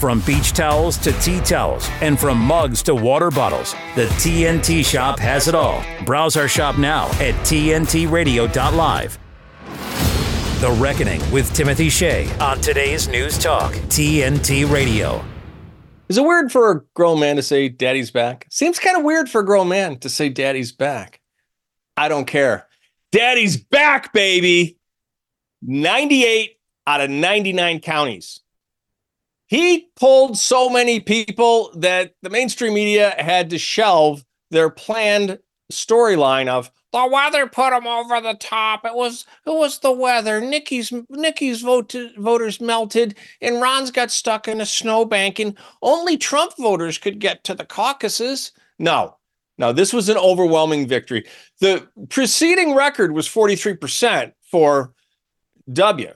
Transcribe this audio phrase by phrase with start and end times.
[0.00, 5.18] From beach towels to tea towels, and from mugs to water bottles, the TNT shop
[5.18, 5.84] has it all.
[6.06, 9.18] Browse our shop now at TNTRadio.live.
[10.60, 15.22] The Reckoning with Timothy Shea on today's News Talk, TNT Radio.
[16.08, 18.46] Is it weird for a grown man to say daddy's back?
[18.50, 21.20] Seems kind of weird for a grown man to say daddy's back.
[21.98, 22.66] I don't care.
[23.12, 24.78] Daddy's back, baby.
[25.60, 26.56] 98
[26.86, 28.40] out of 99 counties.
[29.50, 35.40] He pulled so many people that the mainstream media had to shelve their planned
[35.72, 38.84] storyline of the weather put him over the top.
[38.84, 40.40] It was it was the weather.
[40.40, 46.56] Nikki's Nikki's vote, voters melted, and Ron's got stuck in a snowbank, and only Trump
[46.56, 48.52] voters could get to the caucuses.
[48.78, 49.16] No,
[49.58, 51.26] no, this was an overwhelming victory.
[51.58, 54.92] The preceding record was 43% for
[55.72, 56.12] W.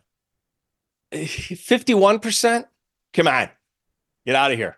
[1.13, 2.65] 51%?
[3.15, 3.49] Come on,
[4.27, 4.77] get out of here.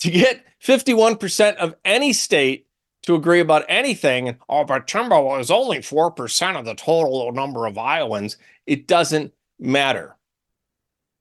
[0.00, 2.66] To get 51% of any state
[3.02, 7.78] to agree about anything, oh, but Timbo is only 4% of the total number of
[7.78, 10.16] Iowans, it doesn't matter.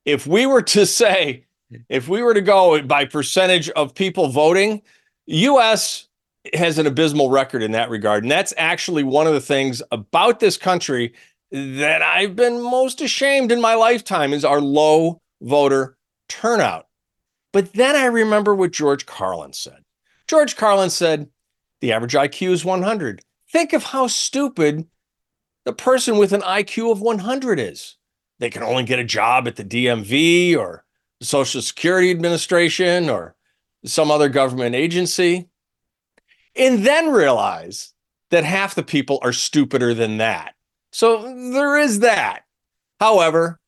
[0.05, 1.45] If we were to say,
[1.89, 4.81] if we were to go by percentage of people voting,
[5.27, 6.07] US
[6.53, 8.23] has an abysmal record in that regard.
[8.23, 11.13] And that's actually one of the things about this country
[11.51, 15.97] that I've been most ashamed in my lifetime is our low voter
[16.31, 16.87] turnout.
[17.53, 19.83] But then I remember what George Carlin said.
[20.27, 21.29] George Carlin said,
[21.81, 23.21] the average IQ is 100.
[23.51, 24.87] Think of how stupid
[25.65, 27.97] the person with an IQ of 100 is.
[28.39, 30.85] They can only get a job at the DMV or
[31.19, 33.35] the Social Security Administration or
[33.85, 35.49] some other government agency
[36.55, 37.93] and then realize
[38.29, 40.55] that half the people are stupider than that.
[40.91, 41.21] So
[41.51, 42.43] there is that.
[42.99, 43.59] However,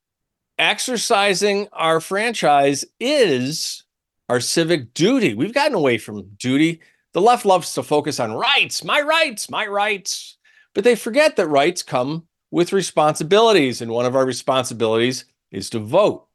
[0.58, 3.84] exercising our franchise is
[4.30, 5.34] our civic duty.
[5.34, 6.82] We've gotten away from duty.
[7.14, 10.38] The left loves to focus on rights, my rights, my rights.
[10.74, 13.82] But they forget that rights come with responsibilities.
[13.82, 16.28] And one of our responsibilities is to vote.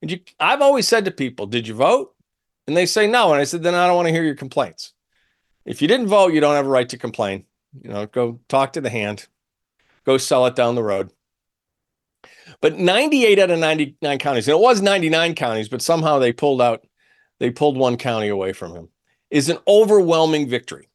[0.00, 2.14] And you, I've always said to people, Did you vote?
[2.66, 3.32] And they say no.
[3.32, 4.92] And I said, Then I don't want to hear your complaints.
[5.64, 7.44] If you didn't vote, you don't have a right to complain.
[7.80, 9.26] You know, go talk to the hand,
[10.04, 11.10] go sell it down the road.
[12.62, 16.62] But 98 out of 99 counties, and it was 99 counties, but somehow they pulled
[16.62, 16.86] out,
[17.40, 18.88] they pulled one county away from him,
[19.30, 20.88] is an overwhelming victory.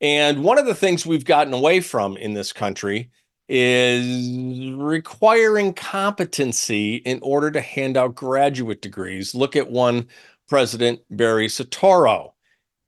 [0.00, 3.10] And one of the things we've gotten away from in this country
[3.50, 9.34] is requiring competency in order to hand out graduate degrees.
[9.34, 10.08] Look at one
[10.48, 12.32] president, Barry Soetoro.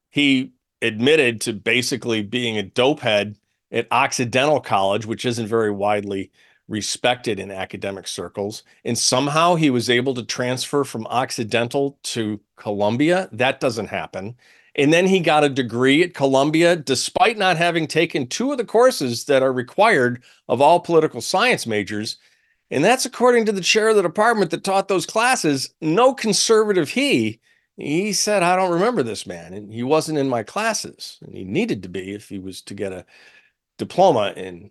[0.08, 3.36] He admitted to basically being a dopehead
[3.70, 6.30] at Occidental College, which isn't very widely
[6.68, 8.62] respected in academic circles.
[8.84, 13.28] And somehow he was able to transfer from Occidental to Columbia.
[13.32, 14.36] That doesn't happen.
[14.74, 18.64] And then he got a degree at Columbia, despite not having taken two of the
[18.64, 22.16] courses that are required of all political science majors.
[22.70, 25.70] And that's according to the chair of the department that taught those classes.
[25.80, 27.40] No conservative he
[27.76, 29.52] he said, I don't remember this man.
[29.52, 31.18] And he wasn't in my classes.
[31.22, 33.04] And he needed to be if he was to get a
[33.76, 34.70] diploma in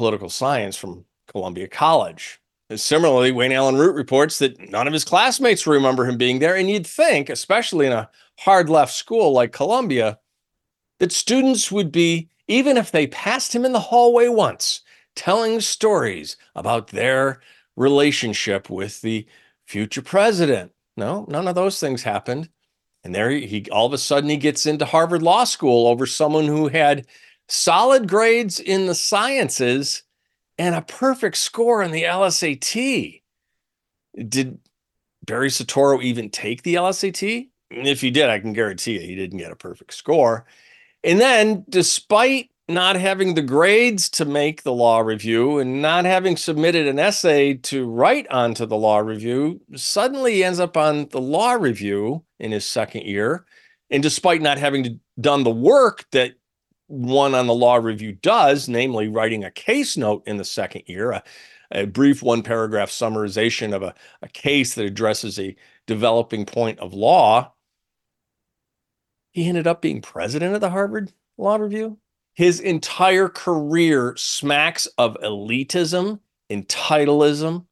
[0.00, 2.40] political science from Columbia College.
[2.74, 6.56] Similarly, Wayne Allen Root reports that none of his classmates remember him being there.
[6.56, 8.08] And you'd think, especially in a
[8.38, 10.18] hard left school like Columbia,
[11.00, 14.80] that students would be, even if they passed him in the hallway once,
[15.16, 17.40] telling stories about their
[17.76, 19.26] relationship with the
[19.66, 22.48] future president no, none of those things happened.
[23.02, 26.46] And there he all of a sudden he gets into Harvard Law School over someone
[26.46, 27.06] who had
[27.50, 30.04] solid grades in the sciences
[30.56, 33.22] and a perfect score in the LSAT.
[34.28, 34.58] Did
[35.24, 37.48] Barry Soetoro even take the LSAT?
[37.70, 40.46] If he did, I can guarantee you he didn't get a perfect score.
[41.04, 46.36] And then, despite not having the grades to make the law review and not having
[46.36, 51.20] submitted an essay to write onto the law review, suddenly he ends up on the
[51.20, 53.44] law review in his second year.
[53.90, 56.34] And despite not having done the work that
[56.90, 61.12] one on the law review does, namely writing a case note in the second year,
[61.12, 61.22] a,
[61.70, 65.56] a brief one paragraph summarization of a, a case that addresses a
[65.86, 67.52] developing point of law,
[69.30, 71.98] he ended up being president of the Harvard Law Review
[72.34, 76.20] his entire career smacks of elitism,
[76.50, 77.66] entitlism,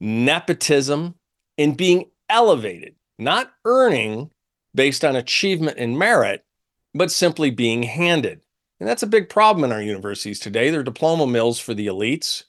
[0.00, 1.14] nepotism,
[1.58, 4.30] and being elevated, not earning
[4.74, 6.44] based on achievement and merit,
[6.94, 8.42] but simply being handed.
[8.78, 10.70] And that's a big problem in our universities today.
[10.70, 12.44] They're diploma mills for the elites.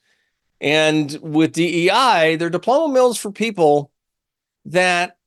[0.60, 3.90] And with DEI, they're diploma mills for people
[4.66, 5.18] that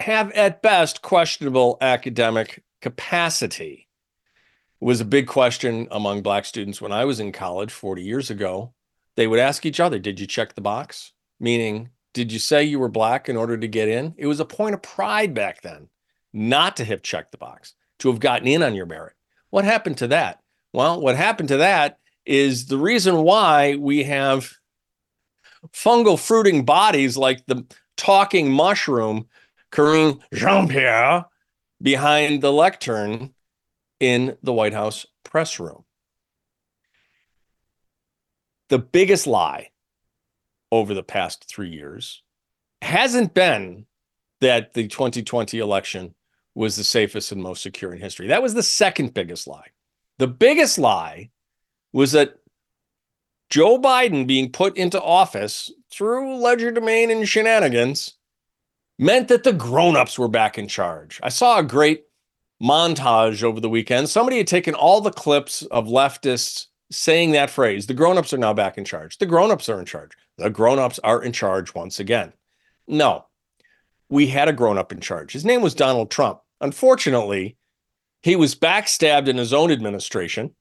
[0.00, 3.88] have at best questionable academic capacity.
[4.80, 8.30] It was a big question among black students when I was in college 40 years
[8.30, 8.74] ago.
[9.16, 11.12] They would ask each other, Did you check the box?
[11.40, 14.14] Meaning, did you say you were black in order to get in?
[14.16, 15.88] It was a point of pride back then
[16.34, 19.14] not to have checked the box, to have gotten in on your merit.
[19.50, 20.40] What happened to that?
[20.74, 24.52] Well, what happened to that is the reason why we have
[25.72, 27.64] fungal fruiting bodies like the
[27.96, 29.28] talking mushroom,
[29.70, 31.26] Karine Jean Pierre,
[31.80, 33.34] behind the lectern
[34.00, 35.84] in the White House press room.
[38.68, 39.70] The biggest lie
[40.72, 42.24] over the past three years
[42.82, 43.86] hasn't been
[44.40, 46.16] that the 2020 election
[46.52, 48.26] was the safest and most secure in history.
[48.26, 49.68] That was the second biggest lie.
[50.18, 51.30] The biggest lie
[51.92, 52.36] was that
[53.50, 58.14] Joe Biden being put into office through legerdemain and shenanigans
[58.98, 61.20] meant that the grown-ups were back in charge.
[61.22, 62.04] I saw a great
[62.62, 64.08] montage over the weekend.
[64.08, 68.54] Somebody had taken all the clips of leftists saying that phrase, the grown-ups are now
[68.54, 69.18] back in charge.
[69.18, 70.12] The grown-ups are in charge.
[70.38, 72.32] The grown-ups are in charge once again.
[72.86, 73.26] No.
[74.08, 75.32] We had a grown-up in charge.
[75.32, 76.40] His name was Donald Trump.
[76.60, 77.56] Unfortunately,
[78.24, 80.54] he was backstabbed in his own administration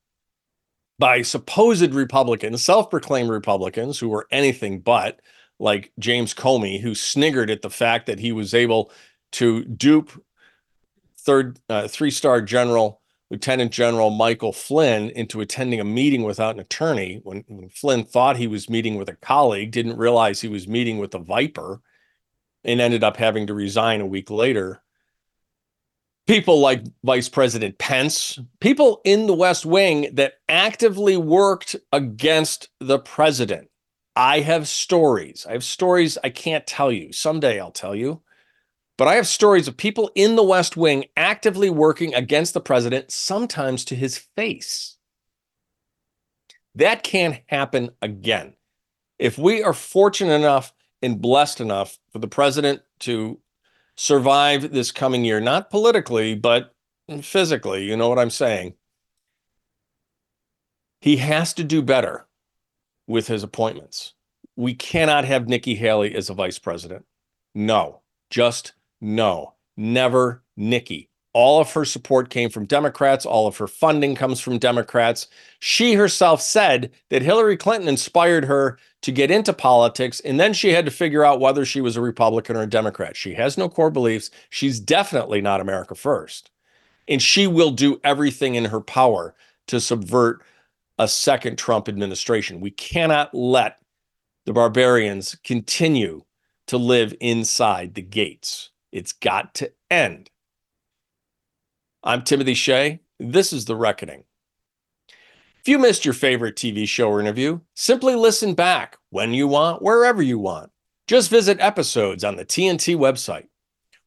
[1.00, 5.22] by supposed Republicans, self proclaimed Republicans who were anything but,
[5.60, 8.92] like James Comey, who sniggered at the fact that he was able
[9.32, 10.12] to dupe
[11.18, 13.00] third uh, three star general
[13.32, 18.36] Lieutenant General Michael Flynn into attending a meeting without an attorney when, when, Flynn thought
[18.36, 21.82] he was meeting with a colleague, didn't realize he was meeting with a viper,
[22.66, 24.83] and ended up having to resign a week later
[26.28, 33.00] people like Vice President Pence, people in the West Wing that actively worked against the
[33.00, 33.70] president.
[34.16, 35.46] I have stories.
[35.48, 37.12] I have stories I can't tell you.
[37.12, 38.22] Someday I'll tell you.
[38.98, 43.12] But I have stories of people in the West Wing actively working against the president,
[43.12, 44.98] sometimes to his face.
[46.76, 48.54] That can't happen again.
[49.18, 53.40] If we are fortunate enough and blessed enough for the president to
[53.96, 56.74] survive this coming year, not politically, but
[57.22, 57.86] physically.
[57.86, 58.76] You know what I'm saying?
[61.02, 62.28] He has to do better
[63.08, 64.14] with his appointments.
[64.56, 67.06] We cannot have Nikki Haley as a vice president.
[67.54, 69.56] No, just no.
[69.76, 71.10] Never Nikki.
[71.34, 73.26] All of her support came from Democrats.
[73.26, 75.28] All of her funding comes from Democrats.
[75.60, 80.70] She herself said that Hillary Clinton inspired her to get into politics, and then she
[80.70, 83.18] had to figure out whether she was a Republican or a Democrat.
[83.18, 84.30] She has no core beliefs.
[84.50, 86.52] She's definitely not America first.
[87.08, 89.36] And she will do everything in her power
[89.68, 90.42] to subvert
[91.00, 92.62] a second Trump administration.
[92.62, 93.80] We cannot let
[94.46, 96.24] the barbarians continue
[96.68, 98.70] to live inside the gates.
[98.92, 100.30] It's got to end.
[102.06, 103.00] I'm Timothy Shea.
[103.18, 104.26] This is The Reckoning.
[105.08, 109.82] If you missed your favorite TV show or interview, simply listen back when you want,
[109.82, 110.72] wherever you want.
[111.08, 113.48] Just visit episodes on the TNT website.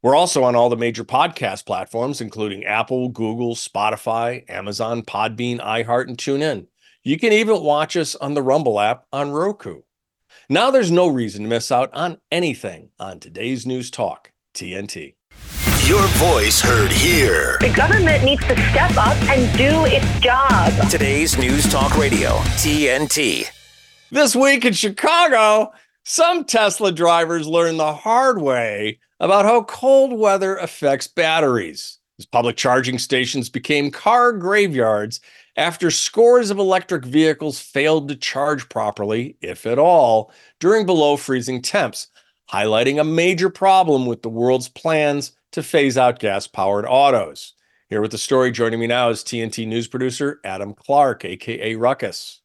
[0.02, 6.08] We're also on all the major podcast platforms, including Apple, Google, Spotify, Amazon, Podbean, iHeart,
[6.08, 6.66] and TuneIn.
[7.02, 9.80] You can even watch us on the Rumble app on Roku.
[10.50, 15.15] Now there's no reason to miss out on anything on today's News Talk, TNT.
[15.86, 17.58] Your voice heard here.
[17.60, 20.72] The government needs to step up and do its job.
[20.90, 23.46] Today's News Talk Radio, TNT.
[24.10, 30.56] This week in Chicago, some Tesla drivers learned the hard way about how cold weather
[30.56, 31.98] affects batteries.
[32.18, 35.20] As public charging stations became car graveyards
[35.56, 41.62] after scores of electric vehicles failed to charge properly, if at all, during below freezing
[41.62, 42.08] temps,
[42.50, 47.54] highlighting a major problem with the world's plans to phase out gas powered autos.
[47.88, 52.40] Here with the story, joining me now is TNT news producer Adam Clark, aka Ruckus.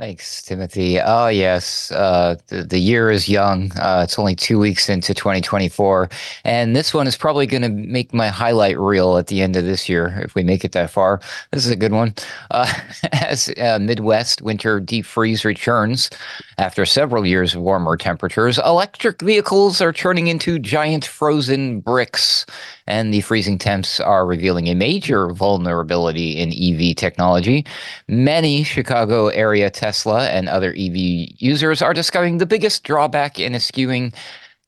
[0.00, 0.98] Thanks, Timothy.
[0.98, 1.92] Oh, yes.
[1.92, 3.70] Uh, the, the year is young.
[3.76, 6.08] Uh, it's only two weeks into 2024.
[6.42, 9.66] And this one is probably going to make my highlight reel at the end of
[9.66, 11.20] this year, if we make it that far.
[11.52, 12.14] This is a good one.
[12.50, 12.72] Uh,
[13.12, 16.08] as uh, Midwest winter deep freeze returns
[16.56, 22.46] after several years of warmer temperatures, electric vehicles are turning into giant frozen bricks
[22.90, 27.64] and the freezing temps are revealing a major vulnerability in EV technology.
[28.08, 30.94] Many Chicago area Tesla and other EV
[31.40, 34.12] users are discovering the biggest drawback in eschewing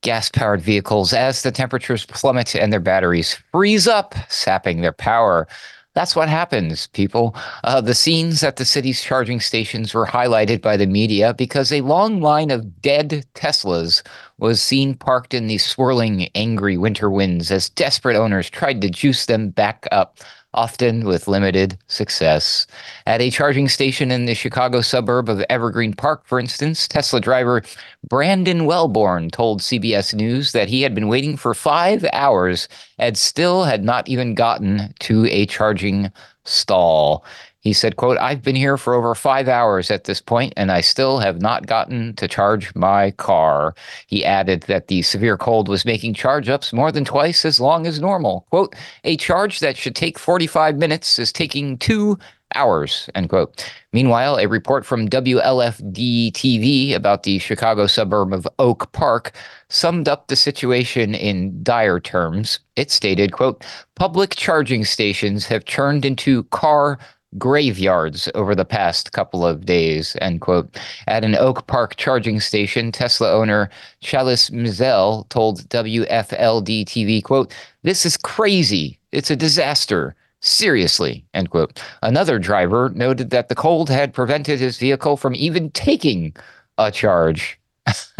[0.01, 5.47] gas powered vehicles as the temperatures plummet and their batteries freeze up, sapping their power.
[5.95, 7.37] That's what happens, people.
[7.63, 11.79] Uh, the scenes at the city's charging stations were highlighted by the media because a
[11.79, 14.05] long line of dead Teslas
[14.39, 19.25] was seen parked in the swirling, angry winter winds as desperate owners tried to juice
[19.27, 20.17] them back up
[20.53, 22.67] often with limited success.
[23.05, 27.63] At a charging station in the Chicago suburb of Evergreen Park, for instance, Tesla driver
[28.07, 32.67] Brandon Wellborn told CBS News that he had been waiting for five hours
[32.97, 36.11] and still had not even gotten to a charging
[36.45, 37.25] stall.
[37.63, 40.81] He said, quote, I've been here for over five hours at this point, and I
[40.81, 43.73] still have not gotten to charge my car.
[44.05, 47.87] He added that the severe cold was making charge ups more than twice as long
[47.87, 48.45] as normal.
[48.49, 52.19] Quote, a charge that should take 45 minutes is taking two
[52.53, 53.65] hours, end quote.
[53.93, 59.31] Meanwhile, a report from WLFD TV about the Chicago suburb of Oak Park
[59.69, 62.59] summed up the situation in dire terms.
[62.75, 63.63] It stated, quote,
[63.95, 66.99] public charging stations have turned into car
[67.37, 70.77] graveyards over the past couple of days, end quote.
[71.07, 73.69] At an Oak Park charging station, Tesla owner
[74.01, 78.99] Chalice Mizel told WFLD TV, quote, This is crazy.
[79.11, 80.15] It's a disaster.
[80.41, 81.81] Seriously, end quote.
[82.01, 86.35] Another driver noted that the cold had prevented his vehicle from even taking
[86.77, 87.59] a charge.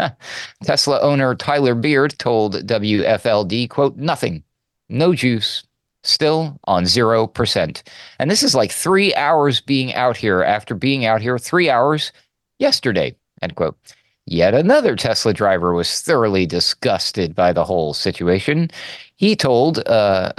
[0.62, 4.42] Tesla owner Tyler Beard told WFLD, quote, nothing,
[4.88, 5.64] no juice,
[6.04, 7.82] still on 0%.
[8.18, 12.12] And this is like three hours being out here after being out here three hours
[12.58, 13.76] yesterday, end quote.
[14.26, 18.70] Yet another Tesla driver was thoroughly disgusted by the whole situation.
[19.16, 20.32] He told uh,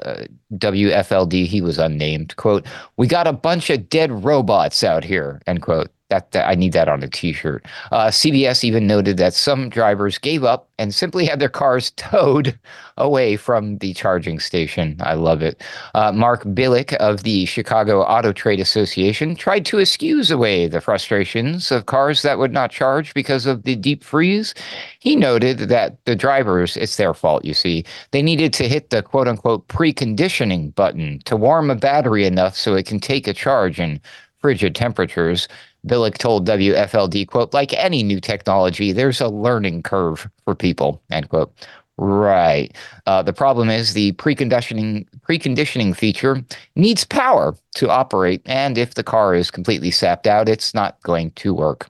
[0.56, 2.66] WFLD, he was unnamed, quote,
[2.98, 5.92] We got a bunch of dead robots out here, end quote.
[6.10, 7.66] That, that, I need that on a T-shirt.
[7.92, 12.60] Uh, CBS even noted that some drivers gave up and simply had their cars towed
[12.98, 14.98] away from the charging station.
[15.00, 15.64] I love it.
[15.96, 21.72] Uh, Mark Bilek of the Chicago Auto Trade Association tried to excuse away the frustrations
[21.72, 24.54] of cars that would not charge because of the deep freeze.
[25.00, 27.84] He noted that the drivers, it's their fault, you see.
[28.12, 32.76] They needed to hit the quote unquote preconditioning button to warm a battery enough so
[32.76, 34.00] it can take a charge in
[34.40, 35.48] frigid temperatures.
[35.86, 41.30] Bilek told WFLD, quote, like any new technology, there's a learning curve for people, end
[41.30, 41.54] quote.
[41.98, 42.76] Right.
[43.06, 46.44] Uh, the problem is the preconditioning preconditioning feature
[46.76, 51.32] needs power to operate, and if the car is completely sapped out, it's not going
[51.32, 51.90] to work.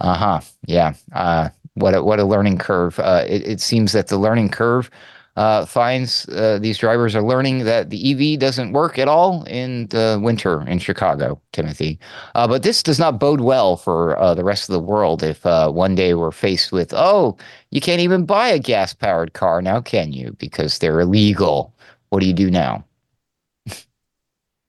[0.00, 0.40] Uh huh.
[0.66, 0.94] Yeah.
[1.12, 2.98] Uh, what a, what a learning curve.
[2.98, 4.90] Uh, it, it seems that the learning curve
[5.36, 9.86] uh, finds uh, these drivers are learning that the EV doesn't work at all in
[9.88, 11.98] the winter in Chicago, Timothy.
[12.34, 15.44] Uh, but this does not bode well for uh, the rest of the world if
[15.44, 17.36] uh, one day we're faced with, oh,
[17.70, 20.36] you can't even buy a gas powered car now, can you?
[20.38, 21.74] Because they're illegal.
[22.10, 22.84] What do you do now?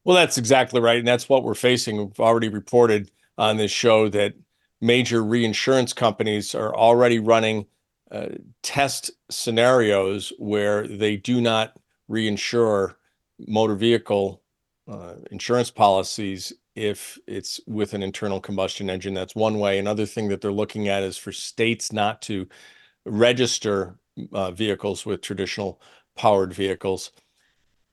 [0.03, 0.98] well, that's exactly right.
[0.98, 1.98] And that's what we're facing.
[1.98, 4.34] We've already reported on this show that
[4.81, 7.67] major reinsurance companies are already running
[8.12, 8.27] uh,
[8.62, 11.77] test scenarios where they do not
[12.09, 12.95] reinsure
[13.47, 14.41] motor vehicle
[14.88, 19.13] uh, insurance policies if it's with an internal combustion engine.
[19.13, 19.79] That's one way.
[19.79, 22.47] Another thing that they're looking at is for states not to
[23.05, 23.97] register
[24.33, 25.81] uh, vehicles with traditional
[26.15, 27.12] powered vehicles.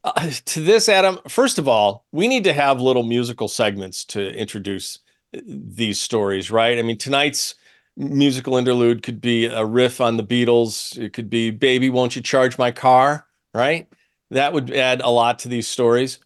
[0.04, 4.34] Uh, to this, Adam, first of all, we need to have little musical segments to
[4.34, 4.98] introduce
[5.36, 6.78] uh, these stories, right?
[6.78, 7.54] I mean, tonight's
[7.96, 10.98] musical interlude could be a riff on the Beatles.
[10.98, 13.88] It could be "Baby, Won't You Charge My Car," right?
[14.30, 16.18] That would add a lot to these stories.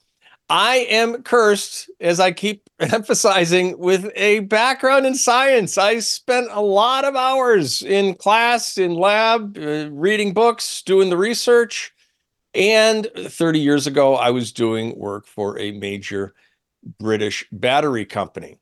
[0.49, 5.77] I am cursed, as I keep emphasizing, with a background in science.
[5.77, 11.17] I spent a lot of hours in class, in lab, uh, reading books, doing the
[11.17, 11.93] research.
[12.55, 16.35] And 30 years ago, I was doing work for a major
[16.99, 18.59] British battery company.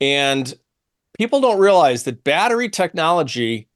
[0.00, 0.52] And
[1.20, 3.68] people don't realize that battery technology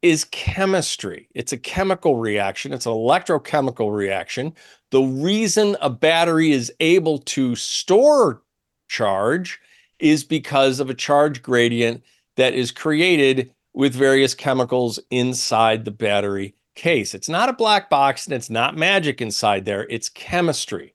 [0.00, 1.28] is chemistry.
[1.34, 4.54] It's a chemical reaction, it's an electrochemical reaction.
[4.92, 8.40] The reason a battery is able to store
[8.88, 9.60] charge
[9.98, 12.02] is because of a charge gradient
[12.36, 17.14] that is created with various chemicals inside the battery case.
[17.14, 20.94] It's not a black box and it's not magic inside there, it's chemistry.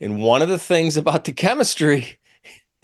[0.00, 2.20] And one of the things about the chemistry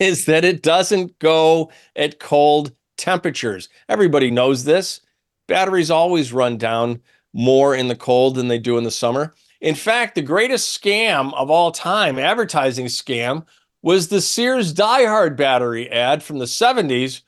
[0.01, 3.69] is that it doesn't go at cold temperatures.
[3.87, 5.01] Everybody knows this.
[5.47, 7.01] Batteries always run down
[7.33, 9.35] more in the cold than they do in the summer.
[9.61, 13.45] In fact, the greatest scam of all time, advertising scam,
[13.83, 17.21] was the Sears Die-Hard battery ad from the 70s.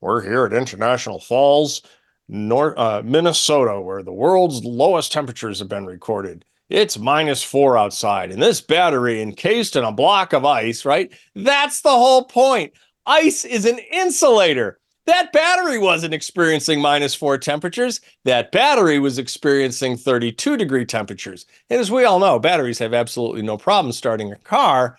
[0.00, 1.82] We're here at International Falls,
[2.28, 6.44] North, uh, Minnesota, where the world's lowest temperatures have been recorded.
[6.70, 11.12] It's minus four outside and this battery encased in a block of ice, right?
[11.34, 12.72] That's the whole point.
[13.06, 14.78] Ice is an insulator.
[15.06, 18.00] That battery wasn't experiencing minus four temperatures.
[18.24, 21.46] That battery was experiencing 32 degree temperatures.
[21.68, 24.96] And as we all know, batteries have absolutely no problem starting a car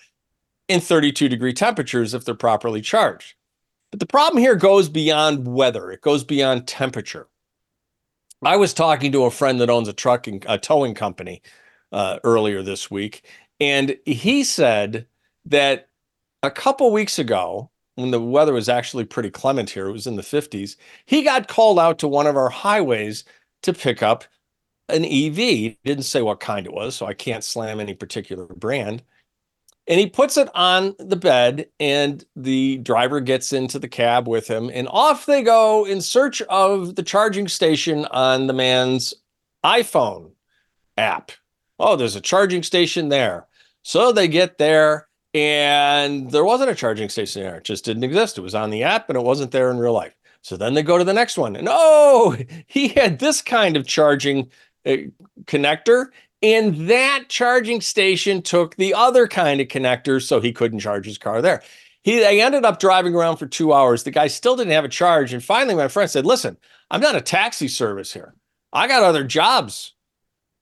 [0.67, 3.35] in 32 degree temperatures if they're properly charged.
[3.91, 7.27] But the problem here goes beyond weather, it goes beyond temperature.
[8.43, 11.41] I was talking to a friend that owns a trucking, a towing company
[11.91, 13.23] uh, earlier this week,
[13.59, 15.05] and he said
[15.45, 15.89] that
[16.43, 20.15] a couple weeks ago, when the weather was actually pretty clement here, it was in
[20.15, 23.23] the 50s, he got called out to one of our highways
[23.63, 24.23] to pick up
[24.89, 25.35] an EV.
[25.35, 29.03] He didn't say what kind it was, so I can't slam any particular brand.
[29.87, 34.47] And he puts it on the bed, and the driver gets into the cab with
[34.47, 39.13] him, and off they go in search of the charging station on the man's
[39.65, 40.31] iPhone
[40.97, 41.31] app.
[41.81, 43.47] Oh, there's a charging station there.
[43.83, 47.57] So they get there, and there wasn't a charging station there.
[47.57, 48.37] It just didn't exist.
[48.37, 50.13] It was on the app, and it wasn't there in real life.
[50.43, 53.87] So then they go to the next one, and oh, he had this kind of
[53.87, 54.49] charging
[54.85, 54.97] uh,
[55.45, 56.07] connector
[56.41, 61.17] and that charging station took the other kind of connector, so he couldn't charge his
[61.17, 61.61] car there.
[62.03, 64.03] He they ended up driving around for two hours.
[64.03, 65.33] The guy still didn't have a charge.
[65.33, 66.57] And finally, my friend said, Listen,
[66.89, 68.33] I'm not a taxi service here.
[68.73, 69.93] I got other jobs.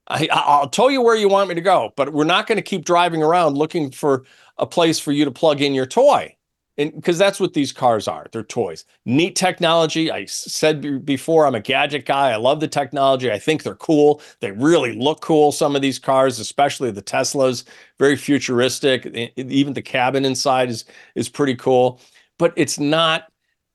[0.09, 2.61] I, I'll tell you where you want me to go, but we're not going to
[2.61, 4.25] keep driving around looking for
[4.57, 6.35] a place for you to plug in your toy.
[6.77, 8.85] And because that's what these cars are they're toys.
[9.05, 13.63] Neat technology i said before i'm a gadget guy i love the technology i think
[13.63, 17.65] they're cool they really look cool some of these cars especially the teslas
[17.97, 20.85] very futuristic even the cabin inside is
[21.15, 21.99] is pretty cool.
[22.37, 23.28] But it's not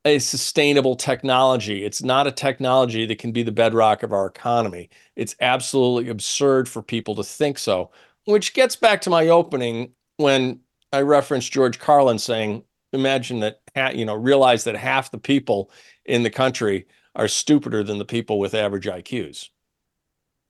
[0.05, 4.91] a sustainable technology it's not a technology that can be the bedrock of our economy
[5.17, 7.91] it's absolutely absurd for people to think so
[8.27, 10.61] which gets back to my opening when
[10.93, 13.61] I referenced George Carlin saying imagine that
[13.97, 15.71] you know realize that half the people
[16.05, 19.49] in the country are stupider than the people with average IQs.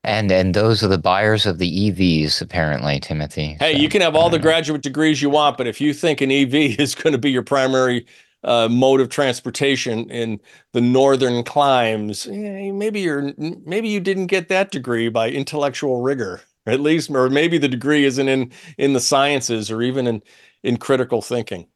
[0.04, 3.56] And and those are the buyers of the EVs, apparently, Timothy.
[3.58, 6.21] Hey, so, you can have all the graduate degrees you want, but if you think
[6.21, 8.06] an EV is going to be your primary
[8.45, 10.41] uh, mode of transportation in
[10.73, 16.41] the northern climes, eh, maybe you're maybe you didn't get that degree by intellectual rigor,
[16.67, 20.23] at least, or maybe the degree isn't in in the sciences or even in
[20.63, 21.67] in critical thinking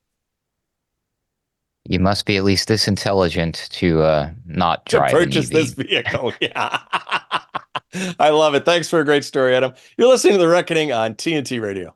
[1.89, 6.35] you must be at least this intelligent to uh, not drive to purchase this vehicle.
[6.39, 6.79] Yeah,
[8.21, 8.67] I love it.
[8.67, 9.73] Thanks for a great story, Adam.
[9.97, 11.95] You're listening to the Reckoning on TNT Radio.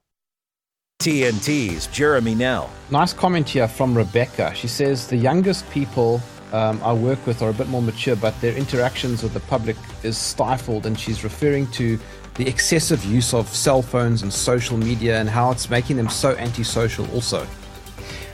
[1.03, 2.71] TNT's Jeremy Nell.
[2.93, 4.55] Nice comment here from Rebecca.
[4.55, 8.41] She says the youngest people um, I work with are a bit more mature, but
[8.41, 11.99] their interactions with the public is stifled, and she's referring to
[12.35, 16.37] the excessive use of cell phones and social media and how it's making them so
[16.37, 17.11] antisocial.
[17.11, 17.49] Also.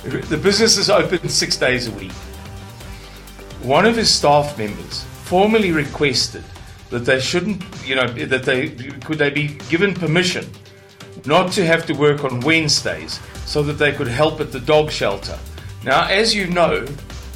[0.03, 2.13] The business is open six days a week.
[3.63, 6.45] One of his staff members formally requested
[6.91, 10.45] that they shouldn't, you know, that they could they be given permission
[11.27, 14.91] not to have to work on Wednesdays so that they could help at the dog
[14.91, 15.39] shelter.
[15.85, 16.87] Now, as you know,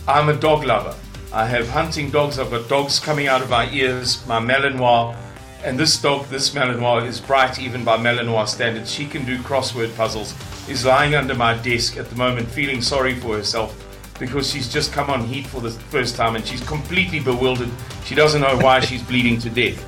[0.06, 0.94] I'm a dog lover.
[1.32, 2.38] I have hunting dogs.
[2.38, 5.16] I've got dogs coming out of my ears, my Malinois,
[5.64, 8.92] and this dog, this Malinois, is bright even by Malinois standards.
[8.92, 10.34] She can do crossword puzzles
[10.68, 13.78] is lying under my desk at the moment feeling sorry for herself
[14.18, 17.70] because she's just come on heat for the first time and she's completely bewildered.
[18.04, 19.80] She doesn't know why she's bleeding to death.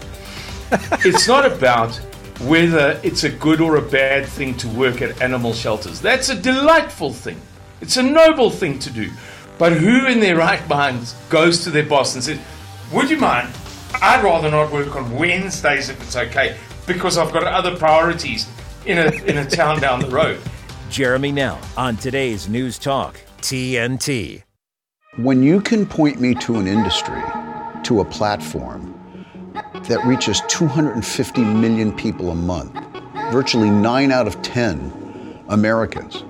[1.04, 2.00] it's not about
[2.40, 6.00] whether it's a good or a bad thing to work at animal shelters.
[6.00, 7.40] That's a delightful thing.
[7.80, 9.10] It's a noble thing to do.
[9.58, 12.38] But who in their right minds goes to their boss and says,
[12.92, 13.54] Would you mind?
[14.02, 18.48] I'd rather not work on Wednesdays if it's okay because I've got other priorities
[18.86, 20.40] in a, in a town down the road.
[20.90, 24.42] Jeremy Nell on today's News Talk, TNT.
[25.16, 27.22] When you can point me to an industry,
[27.84, 28.93] to a platform
[29.54, 32.72] that reaches 250 million people a month,
[33.32, 36.24] virtually nine out of 10 Americans,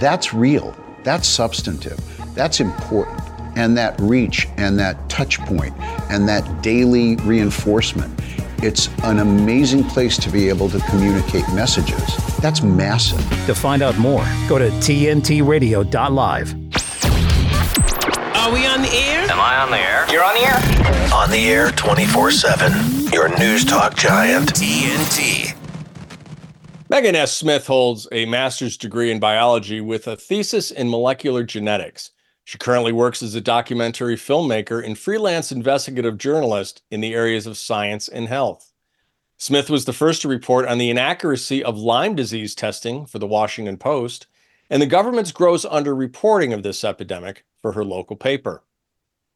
[0.00, 1.98] that's real, that's substantive,
[2.34, 3.20] that's important.
[3.56, 5.74] And that reach and that touch point
[6.10, 8.18] and that daily reinforcement
[8.60, 12.16] it's an amazing place to be able to communicate messages.
[12.38, 13.20] That's massive.
[13.46, 16.54] To find out more, go to tntradio.live.
[18.34, 19.30] Are we on the air?
[19.30, 20.10] Am I on the air?
[20.10, 20.97] You're on the air?
[21.12, 23.12] On the air 24 7.
[23.12, 24.52] Your news talk giant.
[24.52, 25.56] TNT.
[26.90, 27.34] Megan S.
[27.34, 32.10] Smith holds a master's degree in biology with a thesis in molecular genetics.
[32.44, 37.56] She currently works as a documentary filmmaker and freelance investigative journalist in the areas of
[37.56, 38.72] science and health.
[39.38, 43.26] Smith was the first to report on the inaccuracy of Lyme disease testing for the
[43.26, 44.26] Washington Post
[44.68, 48.62] and the government's gross underreporting of this epidemic for her local paper.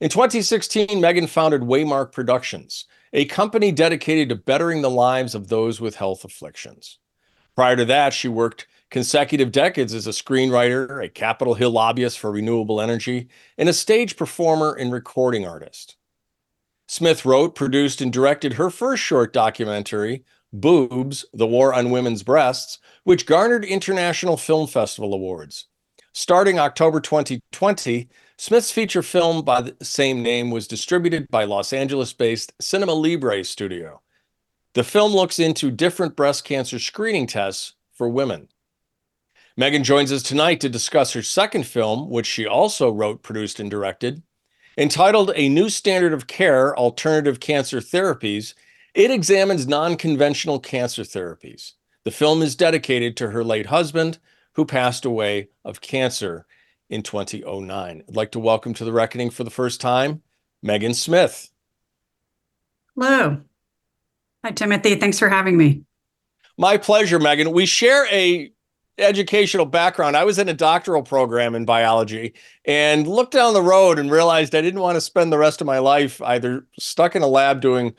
[0.02, 5.80] In 2016, Megan founded Waymark Productions, a company dedicated to bettering the lives of those
[5.80, 6.98] with health afflictions.
[7.54, 12.32] Prior to that, she worked consecutive decades as a screenwriter, a Capitol Hill lobbyist for
[12.32, 15.94] renewable energy, and a stage performer and recording artist.
[16.88, 22.80] Smith wrote, produced, and directed her first short documentary, Boobs The War on Women's Breasts,
[23.04, 25.66] which garnered International Film Festival awards.
[26.12, 32.12] Starting October 2020, Smith's feature film by the same name was distributed by Los Angeles
[32.12, 34.00] based Cinema Libre Studio.
[34.74, 38.48] The film looks into different breast cancer screening tests for women.
[39.56, 43.70] Megan joins us tonight to discuss her second film, which she also wrote, produced, and
[43.70, 44.22] directed.
[44.78, 48.54] Entitled A New Standard of Care Alternative Cancer Therapies,
[48.94, 51.72] it examines non conventional cancer therapies.
[52.04, 54.18] The film is dedicated to her late husband,
[54.54, 56.46] who passed away of cancer
[56.92, 58.04] in 2009.
[58.06, 60.22] I'd like to welcome to the reckoning for the first time
[60.62, 61.50] Megan Smith.
[62.94, 63.40] Hello.
[64.44, 64.96] Hi, Timothy.
[64.96, 65.84] Thanks for having me.
[66.58, 67.52] My pleasure, Megan.
[67.52, 68.52] We share a
[68.98, 70.18] educational background.
[70.18, 72.34] I was in a doctoral program in biology
[72.66, 75.66] and looked down the road and realized I didn't want to spend the rest of
[75.66, 77.94] my life either stuck in a lab doing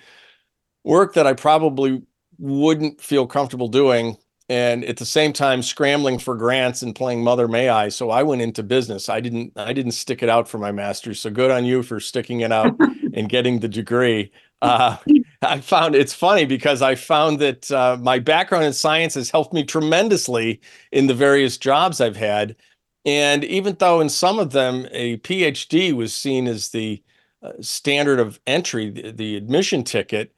[0.84, 2.04] work that I probably
[2.38, 4.18] wouldn't feel comfortable doing
[4.54, 8.22] and at the same time scrambling for grants and playing mother may i so i
[8.22, 9.10] went into business.
[9.10, 12.00] I didn't i didn't stick it out for my master's so good on you for
[12.00, 12.76] sticking it out
[13.14, 14.32] and getting the degree.
[14.64, 14.96] Uh,
[15.42, 19.54] i found it's funny because i found that uh, my background in science has helped
[19.54, 20.62] me tremendously
[20.94, 22.56] in the various jobs i've had
[23.04, 27.04] and even though in some of them a phd was seen as the
[27.42, 30.34] uh, standard of entry the, the admission ticket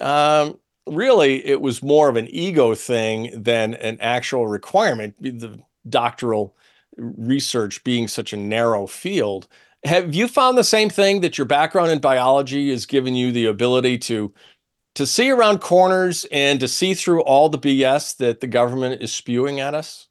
[0.00, 5.14] um, really it was more of an ego thing than an actual requirement.
[5.20, 6.56] The doctoral
[6.96, 9.48] research being such a narrow field.
[9.84, 13.46] Have you found the same thing that your background in biology has given you the
[13.46, 14.32] ability to
[14.94, 19.12] to see around corners and to see through all the bs that the government is
[19.12, 20.08] spewing at us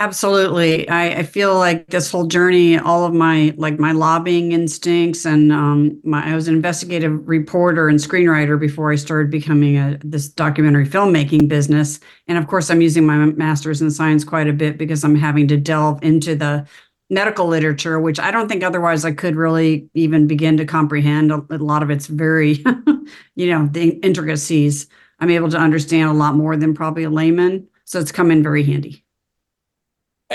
[0.00, 0.88] Absolutely.
[0.88, 5.52] I, I, feel like this whole journey, all of my like my lobbying instincts and
[5.52, 10.28] um my I was an investigative reporter and screenwriter before I started becoming a this
[10.28, 12.00] documentary filmmaking business.
[12.26, 15.46] And of course I'm using my master's in science quite a bit because I'm having
[15.48, 16.66] to delve into the
[17.08, 21.30] medical literature, which I don't think otherwise I could really even begin to comprehend.
[21.30, 22.64] A, a lot of it's very,
[23.36, 24.88] you know, the intricacies.
[25.20, 27.68] I'm able to understand a lot more than probably a layman.
[27.84, 29.03] So it's come in very handy.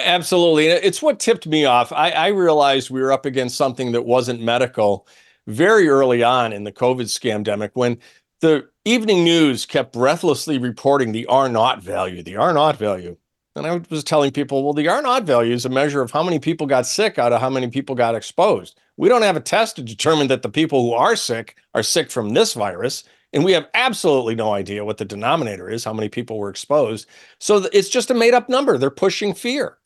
[0.04, 0.68] Absolutely.
[0.68, 1.92] It's what tipped me off.
[1.92, 5.08] I, I, realized we were up against something that wasn't medical
[5.48, 7.98] very early on in the COVID scamdemic when
[8.42, 13.18] the evening news kept breathlessly reporting the R naught value, the R naught value.
[13.56, 16.24] And I was telling people, well, the R naught value is a measure of how
[16.24, 18.80] many people got sick out of how many people got exposed.
[18.98, 22.12] We don't have a test to determine that the people who are sick are sick
[22.12, 23.04] from this virus.
[23.34, 27.08] And we have absolutely no idea what the denominator is, how many people were exposed.
[27.40, 28.78] So it's just a made up number.
[28.78, 29.79] They're pushing fear.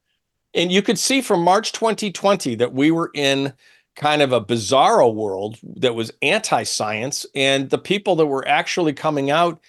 [0.53, 3.53] And you could see from March 2020 that we were in
[3.95, 7.25] kind of a bizarro world that was anti science.
[7.35, 9.59] And the people that were actually coming out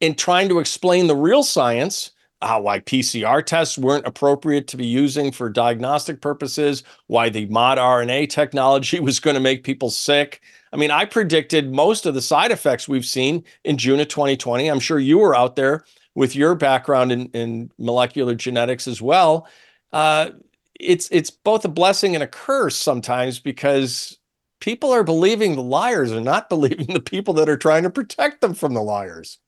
[0.00, 4.86] and trying to explain the real science, uh, why PCR tests weren't appropriate to be
[4.86, 10.40] using for diagnostic purposes, why the mod RNA technology was going to make people sick.
[10.72, 14.68] I mean, I predicted most of the side effects we've seen in June of 2020.
[14.68, 19.46] I'm sure you were out there with your background in, in molecular genetics as well
[19.92, 20.30] uh,
[20.78, 24.18] it's it's both a blessing and a curse sometimes because
[24.60, 28.40] people are believing the liars and not believing the people that are trying to protect
[28.40, 29.38] them from the liars.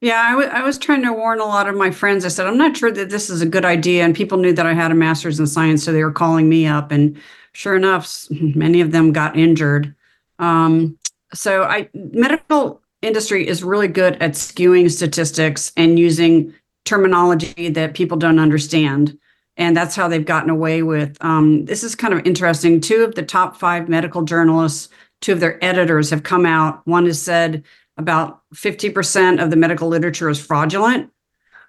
[0.00, 2.26] Yeah, I, w- I was trying to warn a lot of my friends.
[2.26, 4.04] I said, I'm not sure that this is a good idea.
[4.04, 6.66] And people knew that I had a master's in science, so they were calling me
[6.66, 6.92] up.
[6.92, 7.18] And
[7.52, 9.94] sure enough, many of them got injured.
[10.38, 10.98] Um,
[11.32, 16.52] so I medical industry is really good at skewing statistics and using
[16.84, 19.18] terminology that people don't understand
[19.56, 21.16] and that's how they've gotten away with.
[21.20, 22.80] Um, this is kind of interesting.
[22.80, 24.88] Two of the top five medical journalists,
[25.20, 26.86] two of their editors have come out.
[26.86, 27.64] One has said
[27.96, 31.10] about 50% of the medical literature is fraudulent.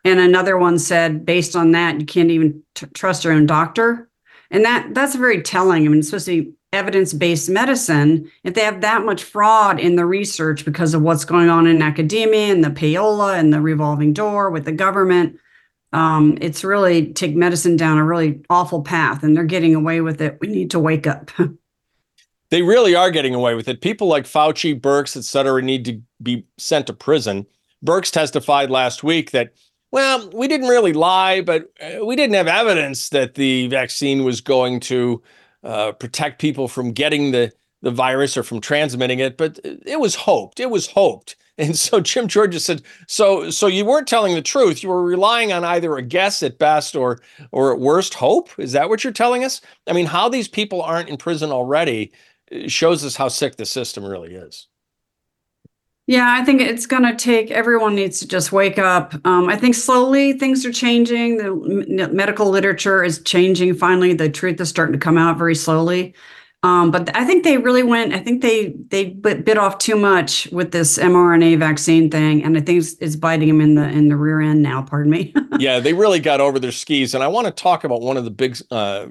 [0.04, 4.10] And another one said, based on that, you can't even t- trust your own doctor.
[4.52, 5.86] And that that's very telling.
[5.86, 8.30] I mean, it's supposed to be evidence-based medicine.
[8.43, 11.82] If they have that much fraud in the research because of what's going on in
[11.82, 15.39] academia and the payola and the revolving door with the government,
[15.95, 20.21] um, it's really take medicine down a really awful path and they're getting away with
[20.21, 20.38] it.
[20.41, 21.31] We need to wake up.
[22.49, 23.79] they really are getting away with it.
[23.79, 27.45] People like Fauci, Birx et cetera, need to be sent to prison.
[27.84, 29.53] Birx testified last week that,
[29.91, 34.41] well, we didn't really lie, but uh, we didn't have evidence that the vaccine was
[34.41, 35.23] going to
[35.63, 39.38] uh, protect people from getting the, the virus or from transmitting it.
[39.38, 40.60] But it was hoped.
[40.60, 41.38] It was hoped.
[41.57, 44.83] And so Jim Georges said, so so you weren't telling the truth.
[44.83, 48.49] You were relying on either a guess at best or or at worst hope.
[48.57, 49.61] Is that what you're telling us?
[49.87, 52.11] I mean, how these people aren't in prison already
[52.67, 54.67] shows us how sick the system really is.
[56.07, 59.15] Yeah, I think it's going to take everyone needs to just wake up.
[59.25, 61.37] Um, I think slowly things are changing.
[61.37, 63.73] The m- medical literature is changing.
[63.73, 66.13] Finally, the truth is starting to come out very slowly.
[66.65, 68.13] Um, but I think they really went.
[68.13, 72.58] I think they they bit, bit off too much with this mRNA vaccine thing, and
[72.58, 74.82] I think it's, it's biting them in the in the rear end now.
[74.82, 75.32] Pardon me.
[75.60, 78.25] yeah, they really got over their skis, and I want to talk about one of
[78.25, 79.06] the big uh,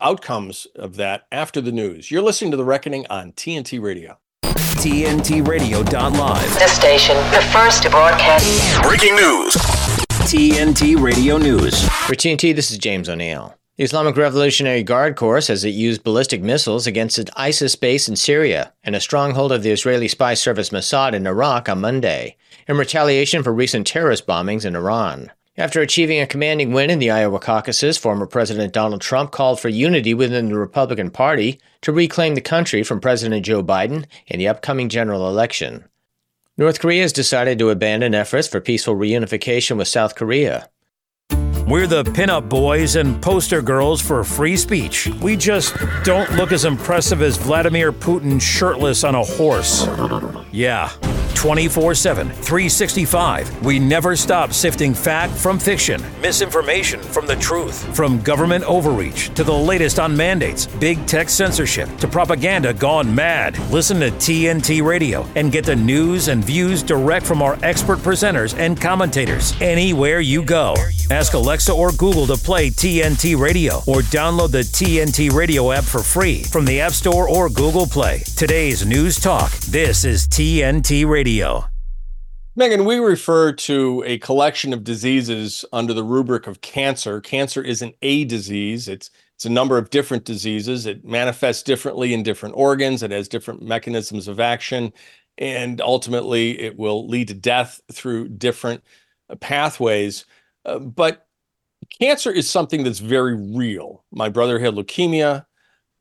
[0.00, 2.10] outcomes of that after the news.
[2.10, 4.18] You're listening to The Reckoning on TNT Radio.
[4.42, 6.54] TNTRadio.live.
[6.54, 8.82] The station, the first to broadcast.
[8.82, 9.54] Breaking news.
[10.26, 11.88] TNT Radio News.
[11.88, 13.56] For TNT, this is James O'Neill.
[13.76, 18.16] The Islamic Revolutionary Guard Corps says it used ballistic missiles against an ISIS base in
[18.16, 22.78] Syria and a stronghold of the Israeli spy service Mossad in Iraq on Monday, in
[22.78, 25.30] retaliation for recent terrorist bombings in Iran.
[25.58, 29.68] After achieving a commanding win in the Iowa caucuses, former President Donald Trump called for
[29.68, 34.48] unity within the Republican Party to reclaim the country from President Joe Biden in the
[34.48, 35.84] upcoming general election.
[36.56, 40.70] North Korea has decided to abandon efforts for peaceful reunification with South Korea.
[41.66, 45.08] We're the pinup boys and poster girls for free speech.
[45.20, 45.74] We just
[46.04, 49.84] don't look as impressive as Vladimir Putin shirtless on a horse.
[50.52, 50.92] Yeah.
[51.34, 53.64] 24 7, 365.
[53.64, 59.44] We never stop sifting fact from fiction, misinformation from the truth, from government overreach to
[59.44, 63.58] the latest on mandates, big tech censorship to propaganda gone mad.
[63.70, 68.56] Listen to TNT Radio and get the news and views direct from our expert presenters
[68.58, 70.74] and commentators anywhere you go.
[71.10, 76.02] Ask Alexa or Google to play TNT Radio or download the TNT Radio app for
[76.02, 78.22] free from the App Store or Google Play.
[78.36, 79.50] Today's News Talk.
[79.52, 81.64] This is TNT Radio.
[82.58, 87.20] Megan, we refer to a collection of diseases under the rubric of cancer.
[87.20, 90.86] Cancer isn't a disease, it's it's a number of different diseases.
[90.86, 94.94] It manifests differently in different organs, it has different mechanisms of action,
[95.36, 98.82] and ultimately it will lead to death through different
[99.28, 100.24] uh, pathways.
[100.64, 101.25] Uh, but
[102.00, 104.04] cancer is something that's very real.
[104.10, 105.46] My brother had leukemia.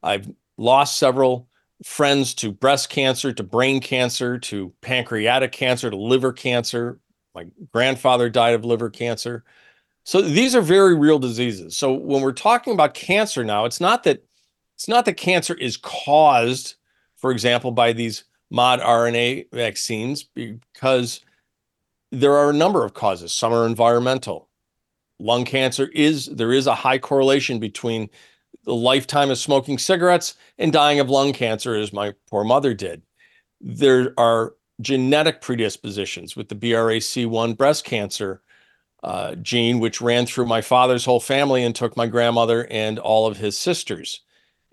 [0.04, 1.48] I've lost several
[1.84, 7.00] friends to breast cancer, to brain cancer, to pancreatic cancer, to liver cancer.
[7.34, 9.44] My grandfather died of liver cancer.
[10.04, 11.76] So these are very real diseases.
[11.76, 14.24] So when we're talking about cancer now, it's not that
[14.76, 16.76] it's not that cancer is caused,
[17.18, 21.22] for example, by these mod RNA vaccines because
[22.12, 23.34] there are a number of causes.
[23.34, 24.44] Some are environmental.
[25.19, 28.10] Lung cancer is there is a high correlation between
[28.65, 33.01] the lifetime of smoking cigarettes and dying of lung cancer, as my poor mother did.
[33.62, 38.41] There are genetic predispositions with the BRCA1 breast cancer
[39.04, 43.28] uh, gene, which ran through my father's whole family and took my grandmother and all
[43.28, 44.21] of his sisters.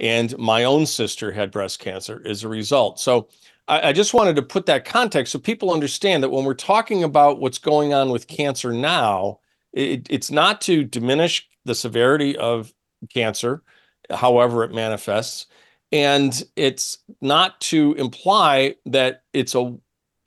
[0.01, 2.99] And my own sister had breast cancer as a result.
[2.99, 3.29] So
[3.69, 7.05] I, I just wanted to put that context so people understand that when we're talking
[7.05, 9.39] about what's going on with cancer now,
[9.73, 12.73] it, it's not to diminish the severity of
[13.13, 13.63] cancer
[14.11, 15.47] however it manifests.
[15.91, 19.77] And it's not to imply that it's a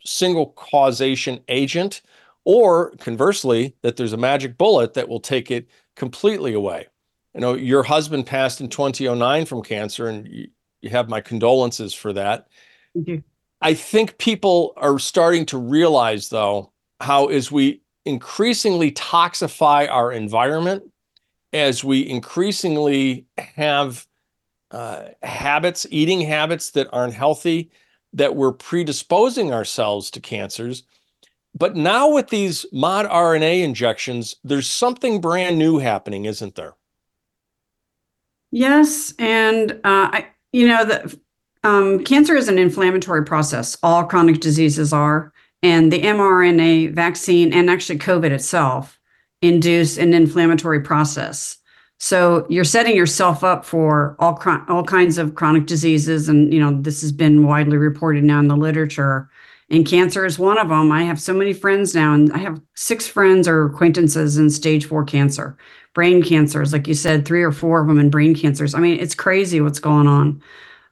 [0.05, 2.01] single causation agent
[2.43, 6.87] or conversely, that there's a magic bullet that will take it completely away.
[7.33, 10.47] You know, your husband passed in 2009 from cancer, and you,
[10.81, 12.47] you have my condolences for that.
[13.61, 20.83] I think people are starting to realize, though, how as we increasingly toxify our environment,
[21.53, 24.05] as we increasingly have
[24.71, 27.71] uh, habits, eating habits that aren't healthy,
[28.13, 30.83] that we're predisposing ourselves to cancers.
[31.57, 36.73] But now with these mod RNA injections, there's something brand new happening, isn't there?
[38.51, 41.19] Yes, and uh, I, you know, the
[41.63, 43.77] um, cancer is an inflammatory process.
[43.81, 45.33] All chronic diseases are,
[45.65, 48.99] and the mRNA vaccine and actually COVID itself
[49.41, 51.57] induce an inflammatory process.
[51.97, 56.79] So you're setting yourself up for all all kinds of chronic diseases, and you know
[56.79, 59.27] this has been widely reported now in the literature.
[59.71, 60.91] And cancer is one of them.
[60.91, 64.85] I have so many friends now, and I have six friends or acquaintances in stage
[64.85, 65.57] four cancer,
[65.95, 68.75] brain cancers, like you said, three or four of them in brain cancers.
[68.75, 70.43] I mean, it's crazy what's going on.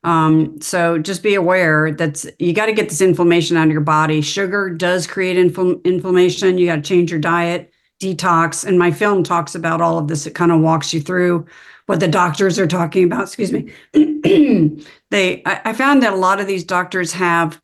[0.04, 3.82] Um, so just be aware that you got to get this inflammation out of your
[3.82, 4.22] body.
[4.22, 6.58] Sugar does create infl- inflammation.
[6.58, 8.66] You got to change your diet, detox.
[8.66, 10.26] And my film talks about all of this.
[10.28, 11.46] It kind of walks you through
[11.86, 13.24] what the doctors are talking about.
[13.24, 13.72] Excuse me.
[15.10, 17.62] they, I, I found that a lot of these doctors have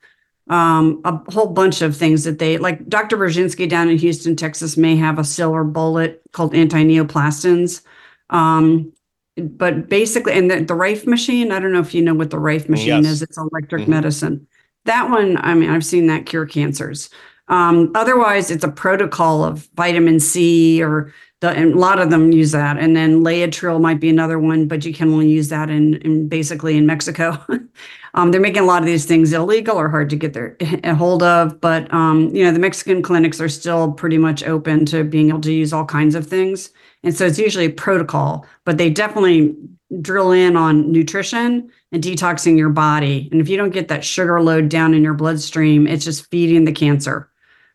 [0.49, 2.87] um, a whole bunch of things that they like.
[2.87, 3.17] Dr.
[3.17, 7.81] Burzynski down in Houston, Texas, may have a silver bullet called anti-neoplastons.
[8.29, 8.93] Um,
[9.37, 12.39] but basically, and the, the Rife machine, I don't know if you know what the
[12.39, 13.13] Rife machine Yes.
[13.13, 13.21] is.
[13.21, 13.87] It's electric Mhm.
[13.89, 14.47] medicine.
[14.85, 17.09] That one, I mean, I've seen that cure cancers.
[17.47, 21.11] Um, otherwise, it's a protocol of vitamin C or
[21.41, 22.77] the, and a lot of them use that.
[22.77, 26.27] And then Laetrile might be another one, but you can only use that in, in
[26.27, 27.37] basically in Mexico.
[28.13, 30.93] um, they're making a lot of these things illegal or hard to get their a
[30.93, 31.59] hold of.
[31.61, 35.41] But um, you know, the Mexican clinics are still pretty much open to being able
[35.41, 36.71] to use all kinds of things.
[37.03, 39.55] And so it's usually a protocol, but they definitely
[40.01, 43.29] drill in on nutrition and detoxing your body.
[43.31, 46.65] And if you don't get that sugar load down in your bloodstream, it's just feeding
[46.65, 47.29] the cancer.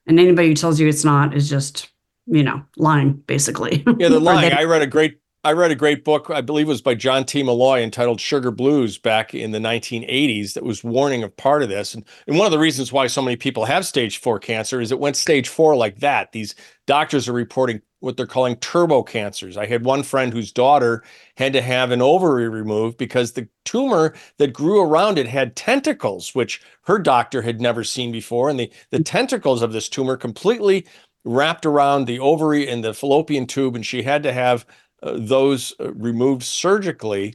[0.07, 1.89] And anybody who tells you it's not is just,
[2.27, 3.83] you know, lying, basically.
[3.99, 4.51] Yeah, they're lying.
[4.51, 6.95] they- I read a great I read a great book, I believe it was by
[6.95, 7.43] John T.
[7.43, 11.93] Malloy entitled Sugar Blues back in the 1980s that was warning of part of this.
[11.93, 14.91] And, and one of the reasons why so many people have stage four cancer is
[14.91, 16.33] it went stage four like that.
[16.33, 16.55] These
[16.87, 19.57] doctors are reporting what they're calling turbo cancers.
[19.57, 21.03] I had one friend whose daughter
[21.37, 26.35] had to have an ovary removed because the tumor that grew around it had tentacles,
[26.35, 28.51] which her doctor had never seen before.
[28.51, 30.87] And the, the tentacles of this tumor completely
[31.25, 34.67] wrapped around the ovary and the fallopian tube, and she had to have
[35.03, 37.35] uh, those uh, removed surgically.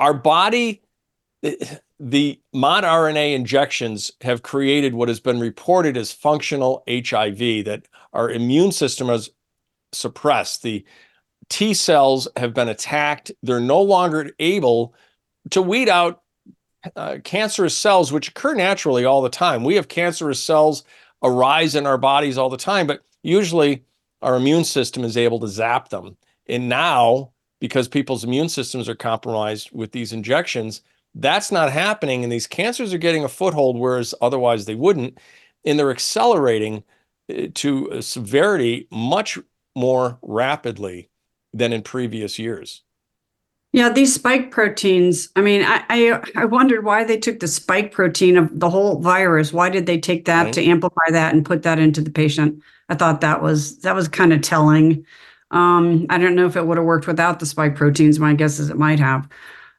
[0.00, 0.82] Our body,
[2.00, 8.30] the mod RNA injections have created what has been reported as functional HIV, that our
[8.30, 9.30] immune system has
[9.92, 10.62] suppressed.
[10.62, 10.84] The
[11.48, 13.30] T cells have been attacked.
[13.42, 14.94] They're no longer able
[15.50, 16.22] to weed out
[16.94, 19.64] uh, cancerous cells, which occur naturally all the time.
[19.64, 20.84] We have cancerous cells
[21.22, 23.84] arise in our bodies all the time, but usually
[24.22, 26.16] our immune system is able to zap them.
[26.48, 30.82] And now, because people's immune systems are compromised with these injections,
[31.14, 32.22] that's not happening.
[32.22, 35.18] And these cancers are getting a foothold, whereas otherwise they wouldn't.
[35.64, 36.84] And they're accelerating
[37.30, 39.38] uh, to a severity much
[39.76, 41.10] more rapidly
[41.52, 42.82] than in previous years.
[43.72, 45.28] Yeah, these spike proteins.
[45.36, 49.00] I mean, I, I I wondered why they took the spike protein of the whole
[49.00, 49.52] virus.
[49.52, 50.52] Why did they take that Right.
[50.54, 52.62] to amplify that and put that into the patient?
[52.88, 55.04] I thought that was that was kind of telling.
[55.50, 58.18] Um, I don't know if it would have worked without the spike proteins.
[58.18, 59.28] My guess is it might have.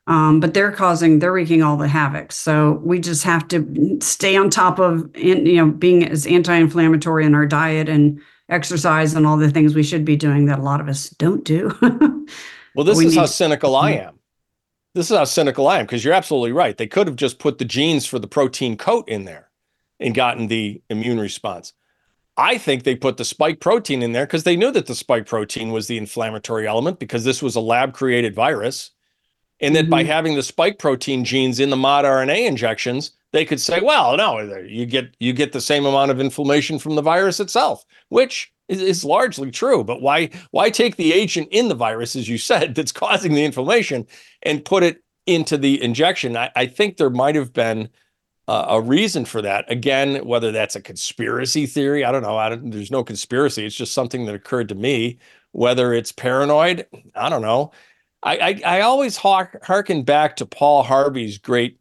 [0.06, 2.32] Um, but they're causing, they're wreaking all the havoc.
[2.32, 7.36] So we just have to stay on top of, you know, being as anti-inflammatory in
[7.36, 10.82] our diet and exercise and all the things we should be doing that a lot
[10.82, 11.72] of us don't do.
[12.76, 14.20] Well, this We is how cynical I am.
[14.94, 16.78] This is how cynical I am because you're absolutely right.
[16.78, 19.50] They could have just put the genes for the protein coat in there
[20.00, 21.74] and gotten the immune response.
[22.38, 25.26] I think they put the spike protein in there because they knew that the spike
[25.26, 28.92] protein was the inflammatory element because this was a lab created virus.
[29.60, 30.08] And that by Mhm.
[30.08, 34.40] having the spike protein genes in the mod RNA injections, they could say, well, no,
[34.40, 38.82] you get you get the same amount of inflammation from the virus itself, which is,
[38.82, 39.84] is largely true.
[39.84, 43.44] But why why take the agent in the virus, as you said, that's causing the
[43.44, 44.08] inflammation,
[44.44, 46.38] and put it into the injection?
[46.38, 47.90] I, I think there might have been
[48.48, 49.70] uh, a reason for that.
[49.70, 52.38] Again, whether that's a conspiracy theory, I don't know.
[52.38, 53.66] I don't, there's no conspiracy.
[53.66, 55.20] It's just something that occurred to me.
[55.52, 57.72] Whether it's paranoid, I don't know.
[58.24, 61.78] I I, I always hark, harken back to Paul Harvey's great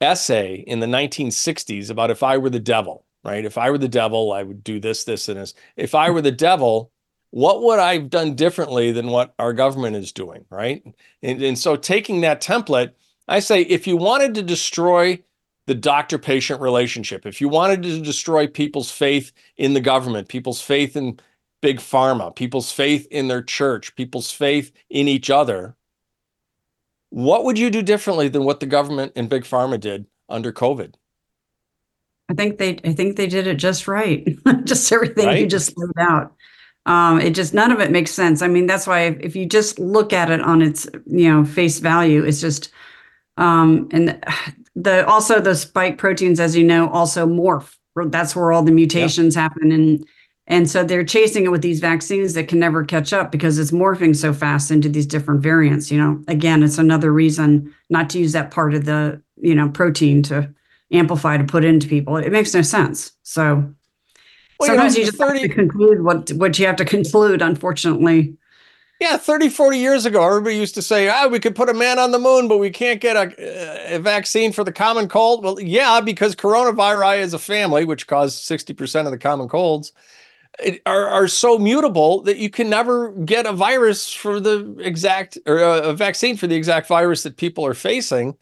[0.00, 3.44] essay in the 1960s about if I were the devil, right?
[3.44, 5.54] If I were the devil, I would do this, this, and this.
[5.76, 6.92] If I were the devil,
[7.30, 10.82] what would I have done differently than what our government is doing, right?
[11.22, 12.92] And, and so taking that template,
[13.26, 15.22] I say if you wanted to destroy
[15.66, 20.62] the doctor patient relationship, if you wanted to destroy people's faith in the government, people's
[20.62, 21.20] faith in
[21.60, 25.76] big pharma, people's faith in their church, people's faith in each other,
[27.10, 30.94] what would you do differently than what the government and big pharma did under COVID?
[32.28, 34.26] I think they I think they did it just right.
[34.64, 36.34] just everything you just laid out.
[36.86, 38.42] Um, it just none of it makes sense.
[38.42, 41.44] I mean, that's why if, if you just look at it on its you know
[41.44, 42.70] face value, it's just
[43.36, 44.22] um, and
[44.76, 47.74] the also the spike proteins, as you know, also morph.
[47.96, 50.06] That's where all the mutations happen, and
[50.48, 53.70] and so they're chasing it with these vaccines that can never catch up because it's
[53.70, 55.90] morphing so fast into these different variants.
[55.90, 59.68] You know, again, it's another reason not to use that part of the you know
[59.68, 60.52] protein to
[60.90, 62.16] amplify to put into people.
[62.16, 63.12] It makes no sense.
[63.22, 63.56] So
[64.58, 67.42] Well, you know, sometimes you, just have to conclude what what you have to conclude.
[67.42, 68.34] Unfortunately,
[69.00, 71.98] Yeah, 30, 40 years ago, everybody used to say, ah, we could put a man
[71.98, 75.44] on the moon, but we can't get a, a vaccine for the common cold.
[75.44, 79.92] Well, yeah, because coronavirus is a family, which caused 60% of the common colds,
[80.86, 85.58] are, are so mutable that you can never get a virus for the exact, or
[85.58, 88.36] a, vaccine for the exact virus that people are facing.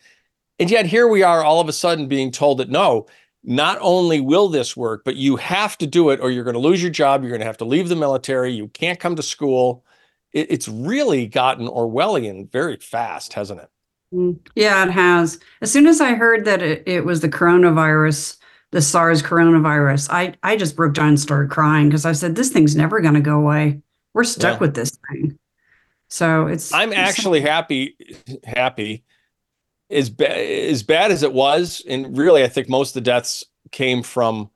[0.58, 3.06] And yet here we are all of a sudden being told that no,
[3.44, 6.60] not only will this work, but you have to do it or you're going to
[6.60, 7.22] lose your job.
[7.22, 8.52] You're going to have to leave the military.
[8.52, 9.84] You can't come to school
[10.36, 13.70] it, it's really gotten Orwellian very fast, hasn't it?
[14.14, 15.40] Mm, yeah, it has.
[15.62, 18.36] As soon as I heard that it, it was the coronavirus,
[18.72, 22.50] the SARS coronavirus, I, I just broke down and started crying because I said, this
[22.50, 23.80] thing's never going to go away.
[24.12, 24.58] We're stuck yeah.
[24.58, 25.38] with this thing.
[26.08, 26.72] So it's.
[26.72, 27.96] I'm it's actually happy,
[28.44, 29.04] happy.
[29.90, 33.44] As, ba- as bad as it was, and really, I think most of the deaths
[33.70, 34.50] came from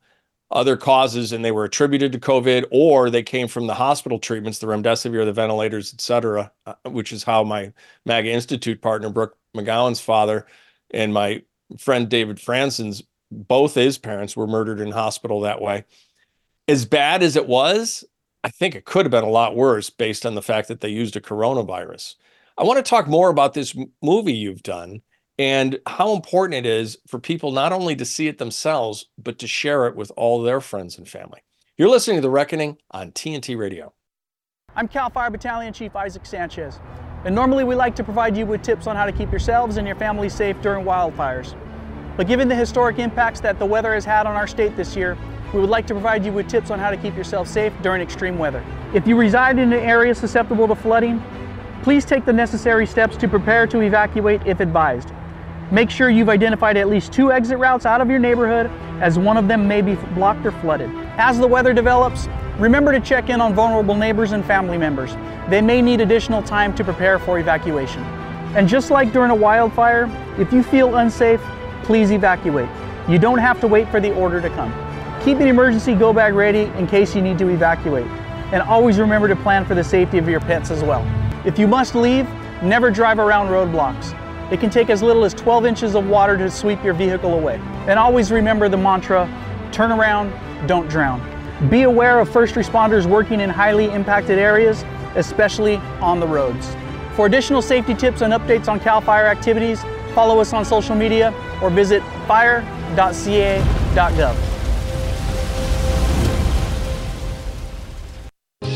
[0.51, 4.59] other causes and they were attributed to COVID or they came from the hospital treatments,
[4.59, 7.73] the remdesivir, the ventilators, et cetera, uh, which is how my
[8.05, 10.47] MAGA Institute partner, Brooke McGowan's father,
[10.93, 11.43] and my
[11.79, 15.85] friend David Franson's, both his parents were murdered in hospital that way.
[16.69, 18.05] As bad as it was,
[18.43, 20.89] I think it could have been a lot worse based on the fact that they
[20.89, 22.15] used a coronavirus.
[22.57, 25.03] I want to talk more about this movie you've done
[25.39, 29.47] and how important it is for people not only to see it themselves, but to
[29.47, 31.41] share it with all their friends and family.
[31.79, 33.95] You're listening to The Reckoning on TNT Radio.
[34.77, 36.79] I'm CAL FIRE Battalion Chief Isaac Sanchez,
[37.25, 39.87] and normally we like to provide you with tips on how to keep yourselves and
[39.87, 41.57] your family safe during wildfires.
[42.21, 45.17] But given the historic impacts that the weather has had on our state this year,
[45.55, 48.03] we would like to provide you with tips on how to keep yourself safe during
[48.03, 48.63] extreme weather.
[48.93, 51.23] If you reside in an area susceptible to flooding,
[51.83, 55.13] please take the necessary steps to prepare to evacuate if advised.
[55.73, 59.39] Make sure you've identified at least two exit routes out of your neighborhood as one
[59.39, 60.91] of them may be blocked or flooded.
[61.17, 65.17] As the weather develops, remember to check in on vulnerable neighbors and family members.
[65.49, 68.03] They may need additional time to prepare for evacuation.
[68.55, 70.05] And just like during a wildfire,
[70.39, 71.41] if you feel unsafe,
[71.85, 72.69] please evacuate.
[73.09, 74.73] You don't have to wait for the order to come.
[75.25, 78.07] Keep an emergency go bag ready in case you need to evacuate.
[78.53, 81.05] And always remember to plan for the safety of your pets as well.
[81.45, 82.29] If you must leave,
[82.63, 84.17] never drive around roadblocks.
[84.53, 87.61] It can take as little as 12 inches of water to sweep your vehicle away.
[87.87, 89.29] And always remember the mantra,
[89.73, 90.33] turn around,
[90.67, 91.21] don't drown.
[91.69, 96.75] Be aware of first responders working in highly impacted areas, especially on the roads.
[97.15, 101.33] For additional safety tips and updates on CAL FIRE activities, follow us on social media
[101.63, 102.67] or visit fire.ca.gov.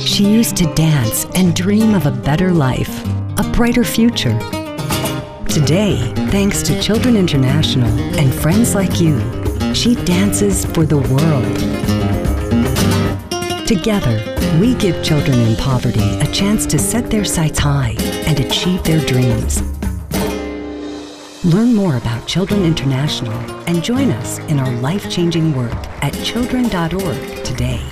[0.04, 3.04] She used to dance and dream of a better life,
[3.38, 4.38] a brighter future.
[5.48, 9.18] Today, thanks to Children International and friends like you,
[9.74, 11.58] she dances for the world.
[13.66, 14.22] Together,
[14.60, 19.00] we give children in poverty a chance to set their sights high and achieve their
[19.06, 19.62] dreams.
[21.44, 23.34] Learn more about Children International
[23.68, 27.82] and join us in our life changing work at children.org today.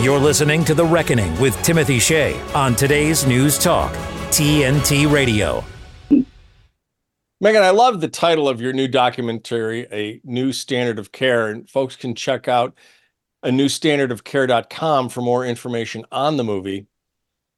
[0.00, 3.92] You're listening to The Reckoning with Timothy Shea on today's News Talk,
[4.30, 5.62] TNT Radio.
[7.38, 11.48] Megan, I love the title of your new documentary, A New Standard of Care.
[11.48, 12.72] And folks can check out
[13.42, 16.86] a new standard of care.com for more information on the movie.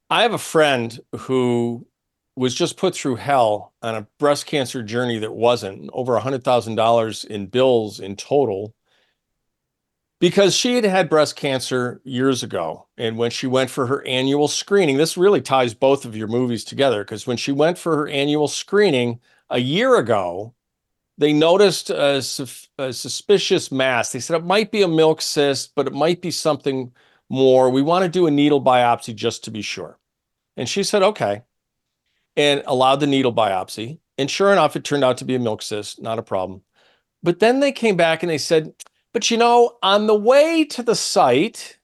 [0.09, 1.87] I have a friend who
[2.35, 7.47] was just put through hell on a breast cancer journey that wasn't over $100,000 in
[7.47, 8.73] bills in total
[10.19, 12.87] because she had had breast cancer years ago.
[12.97, 16.63] And when she went for her annual screening, this really ties both of your movies
[16.63, 19.19] together because when she went for her annual screening
[19.49, 20.53] a year ago,
[21.17, 22.17] they noticed a,
[22.77, 24.11] a, suspicious mass.
[24.11, 26.91] They said it might be a milk cyst, but it might be something
[27.29, 27.69] more.
[27.69, 29.97] We want to do a needle biopsy just to be sure.
[30.57, 31.43] And she said, okay,
[32.37, 33.99] and allowed the needle biopsy.
[34.17, 36.61] And sure enough, it turned out to be a milk cyst, not a problem.
[37.23, 38.73] But then they came back and they said,
[39.15, 41.79] but you know, on the way to the site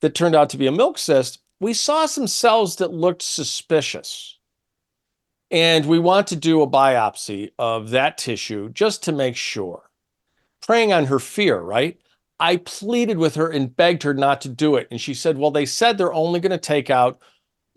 [0.00, 4.38] that turned out to be a milk cyst, we saw some cells that looked suspicious.
[5.52, 9.88] And we want to do a biopsy of that tissue just to make sure.
[10.62, 11.96] Preying on her fear, right?
[12.40, 14.88] I pleaded with her and begged her not to do it.
[14.90, 17.20] And she said, Well, they said they're only going to take out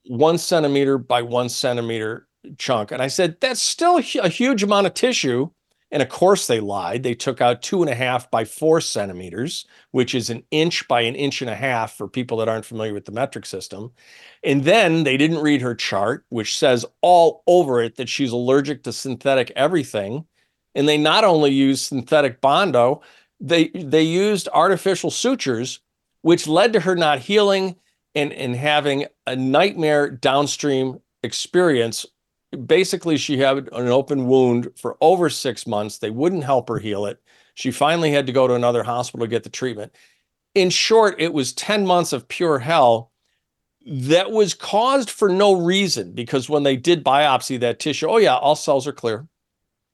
[0.06, 2.28] one centimeter by one centimeter
[2.58, 2.92] chunk.
[2.92, 5.50] And I said, That's still a huge amount of tissue.
[5.94, 7.04] And of course, they lied.
[7.04, 11.02] They took out two and a half by four centimeters, which is an inch by
[11.02, 13.92] an inch and a half for people that aren't familiar with the metric system.
[14.42, 18.84] And then they didn't read her chart, which says all over it that she's allergic
[18.84, 20.26] to synthetic everything.
[20.76, 23.02] And they not only used synthetic Bondo,
[23.42, 25.82] they they used artificial sutures,
[26.22, 27.76] which led to her not healing
[28.16, 32.06] and, and having a nightmare downstream experience.
[32.66, 35.98] Basically, she had an open wound for over six months.
[35.98, 37.22] They wouldn't help her heal it.
[37.54, 39.94] She finally had to go to another hospital to get the treatment.
[40.54, 43.12] In short, it was 10 months of pure hell
[43.86, 48.36] that was caused for no reason because when they did biopsy that tissue, oh, yeah,
[48.36, 49.28] all cells are clear.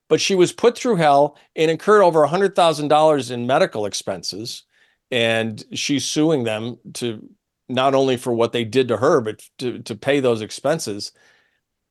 [0.09, 4.63] But she was put through hell and incurred over $100,000 in medical expenses.
[5.11, 7.29] And she's suing them to
[7.69, 11.11] not only for what they did to her, but to, to pay those expenses.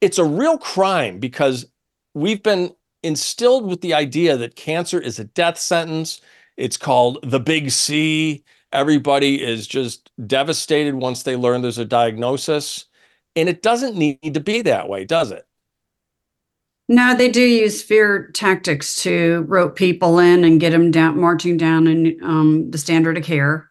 [0.00, 1.66] It's a real crime because
[2.14, 6.20] we've been instilled with the idea that cancer is a death sentence.
[6.56, 8.44] It's called the big C.
[8.72, 12.86] Everybody is just devastated once they learn there's a diagnosis.
[13.34, 15.46] And it doesn't need to be that way, does it?
[16.88, 21.56] No, they do use fear tactics to rope people in and get them down, marching
[21.56, 23.68] down in um, the standard of care.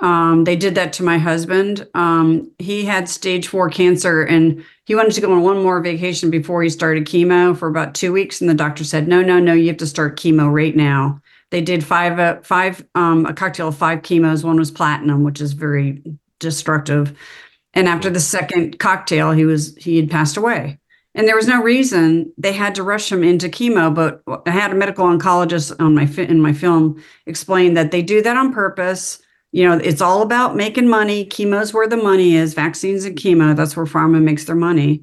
[0.00, 1.86] Um, they did that to my husband.
[1.94, 6.30] Um, he had stage four cancer and he wanted to go on one more vacation
[6.30, 8.40] before he started chemo for about two weeks.
[8.40, 11.20] And the doctor said, no, no, no, you have to start chemo right now.
[11.50, 14.44] They did five, uh, five, um, a cocktail of five chemos.
[14.44, 16.02] One was platinum, which is very
[16.38, 17.18] destructive.
[17.74, 20.78] And after the second cocktail, he was, he had passed away.
[21.14, 23.92] And there was no reason they had to rush him into chemo.
[23.92, 28.22] But I had a medical oncologist on my, in my film explain that they do
[28.22, 29.20] that on purpose
[29.52, 31.24] you know, it's all about making money.
[31.24, 33.56] Chemo's where the money is, vaccines and chemo.
[33.56, 35.02] That's where pharma makes their money.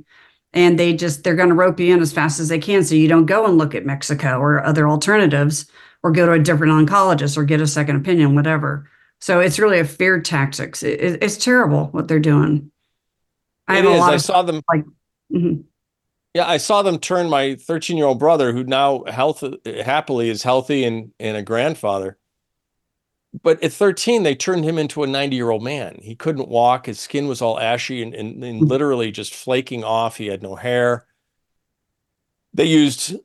[0.53, 2.83] And they just, they're going to rope you in as fast as they can.
[2.83, 5.65] So you don't go and look at Mexico or other alternatives
[6.03, 8.89] or go to a different oncologist or get a second opinion, whatever.
[9.19, 10.83] So it's really a fear tactics.
[10.83, 12.71] It, it's terrible what they're doing.
[13.67, 14.01] I it is.
[14.01, 14.85] I saw them like,
[15.33, 15.61] mm-hmm.
[16.35, 20.43] yeah, I saw them turn my 13 year old brother, who now health happily is
[20.43, 22.17] healthy and, and a grandfather
[23.41, 25.99] but at 13 they turned him into a 90 year old man.
[26.01, 26.85] He couldn't walk.
[26.85, 28.65] His skin was all ashy and, and, and, hmm.
[28.65, 30.17] literally just flaking off.
[30.17, 31.05] He had no hair.
[32.53, 33.15] They used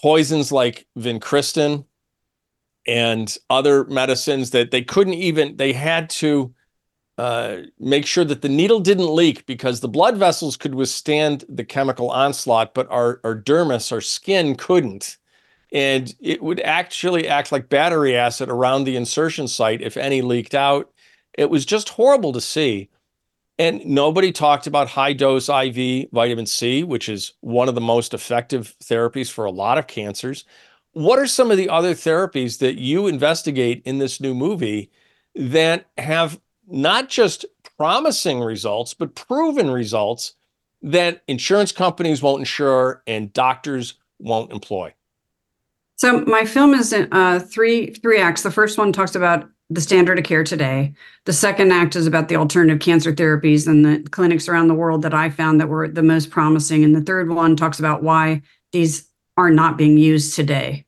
[0.00, 1.84] poisons like vincristine
[2.86, 6.54] and other medicines that they couldn't even they had to
[7.18, 11.62] uh, make sure that the needle didn't leak because the blood vessels could withstand the
[11.62, 15.18] chemical onslaught but our, our dermis our skin couldn't
[15.72, 20.54] and it would actually act like battery acid around the insertion site if any leaked
[20.54, 20.90] out.
[21.38, 22.90] It was just horrible to see.
[23.58, 28.14] And nobody talked about high dose IV vitamin C, which is one of the most
[28.14, 30.44] effective therapies for a lot of cancers.
[30.92, 34.90] What are some of the other therapies that you investigate in this new movie
[35.34, 37.44] that have not just
[37.76, 40.34] promising results, but proven results
[40.82, 44.92] that insurance companies won't insure and doctors won't employ?
[46.00, 48.42] So my film is in uh, three three acts.
[48.42, 50.94] The first one talks about the standard of care today.
[51.26, 55.02] The second act is about the alternative cancer therapies and the clinics around the world
[55.02, 56.84] that I found that were the most promising.
[56.84, 58.40] And the third one talks about why
[58.72, 60.86] these are not being used today.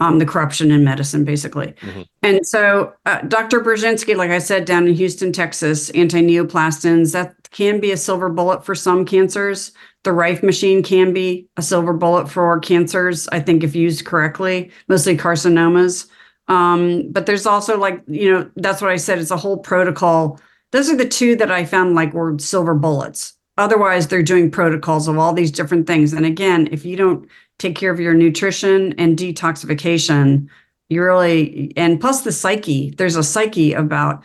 [0.00, 1.74] Um, the corruption in medicine, basically.
[1.80, 2.02] Mm-hmm.
[2.22, 3.58] And so, uh, Dr.
[3.58, 8.28] Burzynski, like I said, down in Houston, Texas, anti neoplastons, that can be a silver
[8.28, 9.72] bullet for some cancers.
[10.04, 14.70] The Rife machine can be a silver bullet for cancers, I think, if used correctly,
[14.86, 16.08] mostly carcinomas.
[16.48, 19.18] Um, but there's also like, you know, that's what I said.
[19.18, 20.40] It's a whole protocol.
[20.72, 23.34] Those are the two that I found like were silver bullets.
[23.56, 26.12] Otherwise, they're doing protocols of all these different things.
[26.12, 27.28] And again, if you don't
[27.58, 30.48] take care of your nutrition and detoxification,
[30.88, 34.22] you really, and plus the psyche, there's a psyche about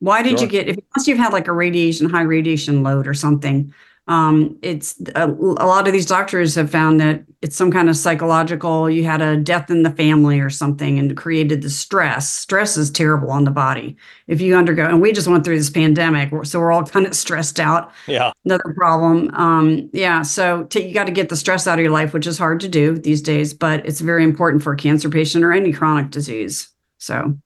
[0.00, 0.46] why did sure.
[0.46, 3.72] you get, if once you've had like a radiation, high radiation load or something,
[4.08, 7.96] um, it's a, a, lot of these doctors have found that it's some kind of
[7.96, 12.28] psychological you had a death in the family or something and created the stress.
[12.30, 13.96] Stress is terrible on the body.
[14.28, 17.14] If you undergo and we just went through this pandemic so we're all kind of
[17.14, 17.92] stressed out.
[18.06, 18.30] Yeah.
[18.44, 21.92] Another problem um, yeah so t- you got to get the stress out of your
[21.92, 25.10] life which is hard to do these days but it's very important for a cancer
[25.10, 27.36] patient or any chronic disease so.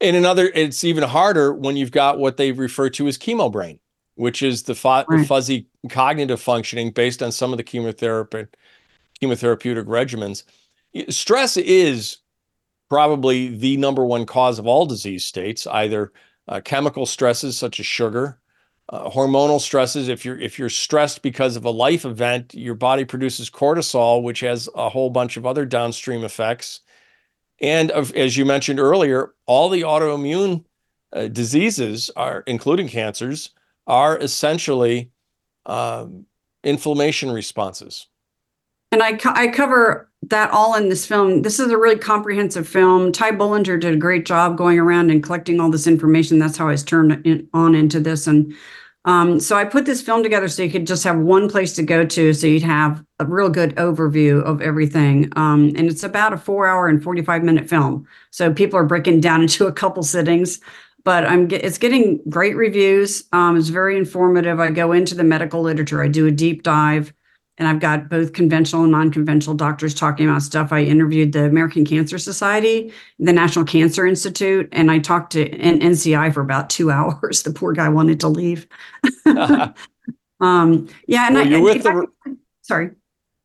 [0.00, 3.78] In another it's even harder when you've got what they refer to as chemo brain
[4.16, 5.06] which is the, right.
[5.08, 8.46] the fuzzy cognitive functioning based on some of the chemotherapy
[9.22, 10.44] chemotherapeutic regimens.
[11.12, 12.18] Stress is
[12.88, 16.12] probably the number one cause of all disease states, either
[16.48, 18.38] uh, chemical stresses such as sugar,
[18.90, 20.08] uh, hormonal stresses.
[20.08, 24.40] If you're if you're stressed because of a life event, your body produces cortisol, which
[24.40, 26.80] has a whole bunch of other downstream effects.
[27.60, 30.64] And of, as you mentioned earlier, all the autoimmune
[31.12, 33.50] uh, diseases are, including cancers,
[33.86, 35.10] are essentially
[35.66, 36.26] um,
[36.62, 38.08] inflammation responses.
[38.92, 41.42] and I, co- I cover that all in this film.
[41.42, 43.12] This is a really comprehensive film.
[43.12, 46.38] Ty Bollinger did a great job going around and collecting all this information.
[46.38, 48.26] That's how I was turned in, on into this.
[48.26, 48.54] And
[49.04, 51.82] um, so I put this film together so you could just have one place to
[51.82, 55.30] go to, so you'd have a real good overview of everything.
[55.36, 58.06] Um, and it's about a four hour and 45 minute film.
[58.30, 60.60] So people are breaking down into a couple sittings
[61.04, 63.24] but I'm it's getting great reviews.
[63.32, 64.60] Um, it's very informative.
[64.60, 66.02] I go into the medical literature.
[66.02, 67.12] I do a deep dive,
[67.58, 70.72] and I've got both conventional and non-conventional doctors talking about stuff.
[70.72, 75.80] I interviewed the American Cancer Society, the National Cancer Institute, and I talked to N-
[75.80, 77.42] NCI for about two hours.
[77.42, 78.66] The poor guy wanted to leave.
[80.40, 82.30] um, yeah, and Well, I, if the- I-
[82.62, 82.90] sorry.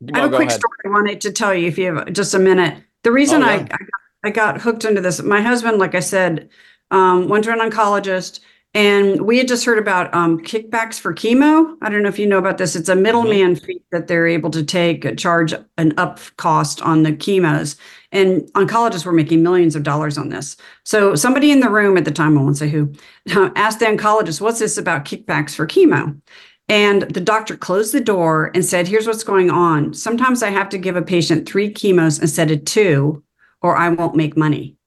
[0.02, 0.60] No, I have a quick ahead.
[0.62, 2.82] story I wanted to tell you if you have just a minute.
[3.04, 3.62] The reason Oh, I, yeah.
[3.64, 3.80] I, got,
[4.24, 6.50] I got hooked into this, my husband, like I said,
[6.92, 8.40] um, went to an oncologist
[8.76, 11.76] and we had just heard about um, kickbacks for chemo.
[11.82, 12.76] I don't know if you know about this.
[12.76, 17.12] It's a middleman fee that they're able to take, charge an up cost on the
[17.12, 17.78] chemos.
[18.12, 20.56] And oncologists were making millions of dollars on this.
[20.84, 22.94] So somebody in the room at the time, I won't say who,
[23.56, 26.20] asked the oncologist, what's this about kickbacks for chemo?
[26.68, 29.96] And the doctor closed the door and said, Here's what's going on.
[29.96, 33.24] Sometimes I have to give a patient three chemos instead of two,
[33.64, 34.78] or I won't make money.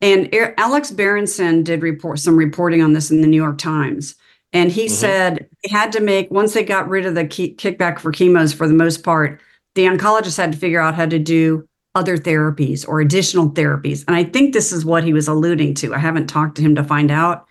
[0.00, 4.14] And Alex Berenson did report some reporting on this in the New York Times.
[4.52, 4.94] And he mm-hmm.
[4.94, 8.54] said they had to make, once they got rid of the key, kickback for chemos
[8.54, 9.40] for the most part,
[9.74, 14.04] the oncologist had to figure out how to do other therapies or additional therapies.
[14.06, 15.94] And I think this is what he was alluding to.
[15.94, 17.46] I haven't talked to him to find out,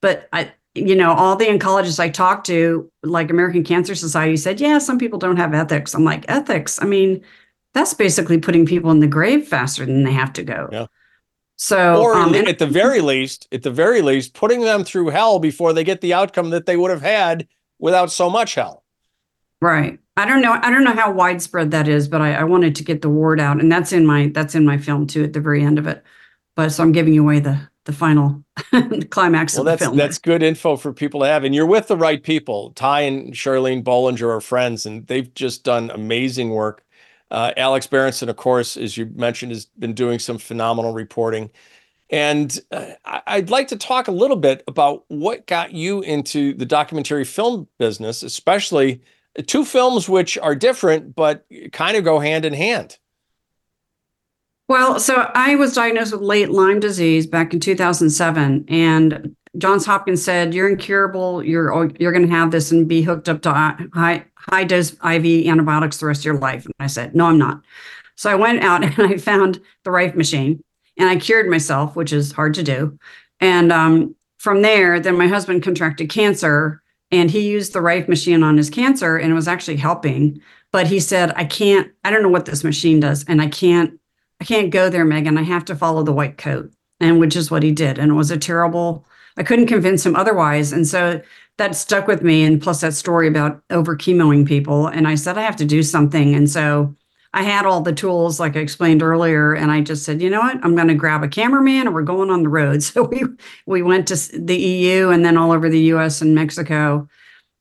[0.00, 4.60] but I, you know, all the oncologists I talked to, like American Cancer Society, said,
[4.60, 5.94] yeah, some people don't have ethics.
[5.94, 6.80] I'm like, ethics?
[6.82, 7.22] I mean,
[7.74, 10.68] that's basically putting people in the grave faster than they have to go.
[10.72, 10.86] Yeah.
[11.64, 15.38] So, or um, at the very least, at the very least, putting them through hell
[15.38, 17.46] before they get the outcome that they would have had
[17.78, 18.82] without so much hell.
[19.60, 20.00] Right.
[20.16, 20.58] I don't know.
[20.60, 23.38] I don't know how widespread that is, but I, I wanted to get the word
[23.38, 25.86] out, and that's in my that's in my film too at the very end of
[25.86, 26.02] it.
[26.56, 28.42] But so I'm giving away the the final
[28.72, 29.96] the climax Well, of the that's film.
[29.96, 32.72] that's good info for people to have, and you're with the right people.
[32.72, 36.82] Ty and Charlene Bollinger are friends, and they've just done amazing work.
[37.32, 41.50] Uh, Alex Berenson, of course, as you mentioned, has been doing some phenomenal reporting.
[42.10, 42.92] And uh,
[43.26, 47.68] I'd like to talk a little bit about what got you into the documentary film
[47.78, 49.00] business, especially
[49.46, 52.98] two films which are different but kind of go hand in hand.
[54.68, 60.24] Well, so I was diagnosed with late Lyme disease back in 2007, and Johns Hopkins
[60.24, 61.42] said you're incurable.
[61.44, 65.46] You're you're going to have this and be hooked up to high high dose IV
[65.46, 66.64] antibiotics the rest of your life.
[66.64, 67.60] And I said, no, I'm not.
[68.16, 70.62] So I went out and I found the Rife machine,
[70.96, 72.98] and I cured myself, which is hard to do.
[73.40, 78.42] And um, from there, then my husband contracted cancer, and he used the Rife machine
[78.42, 80.40] on his cancer, and it was actually helping.
[80.70, 81.92] But he said, I can't.
[82.04, 83.98] I don't know what this machine does, and I can't.
[84.40, 85.38] I can't go there, Megan.
[85.38, 86.72] I have to follow the white coat.
[86.98, 87.98] And which is what he did.
[87.98, 89.04] And it was a terrible,
[89.36, 90.72] I couldn't convince him otherwise.
[90.72, 91.20] And so
[91.58, 92.42] that stuck with me.
[92.44, 94.86] And plus that story about over chemoing people.
[94.86, 96.34] And I said, I have to do something.
[96.34, 96.94] And so
[97.34, 99.54] I had all the tools, like I explained earlier.
[99.54, 100.62] And I just said, you know what?
[100.62, 102.82] I'm going to grab a cameraman and we're going on the road.
[102.92, 103.22] So we,
[103.66, 107.08] we went to the EU and then all over the US and Mexico.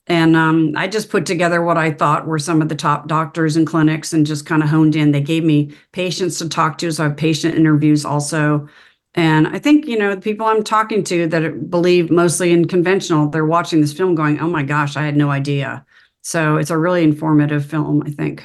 [0.08, 3.56] And um, I just put together what I thought were some of the top doctors
[3.56, 5.12] and clinics and just kind of honed in.
[5.12, 6.92] They gave me patients to talk to.
[6.92, 8.68] So I have patient interviews also.
[9.14, 13.30] And I think, you know, the people I'm talking to that believe mostly in conventional,
[13.30, 15.86] they're watching this film going, oh my gosh, I had no idea.
[16.22, 18.44] So it's a really informative film, I think.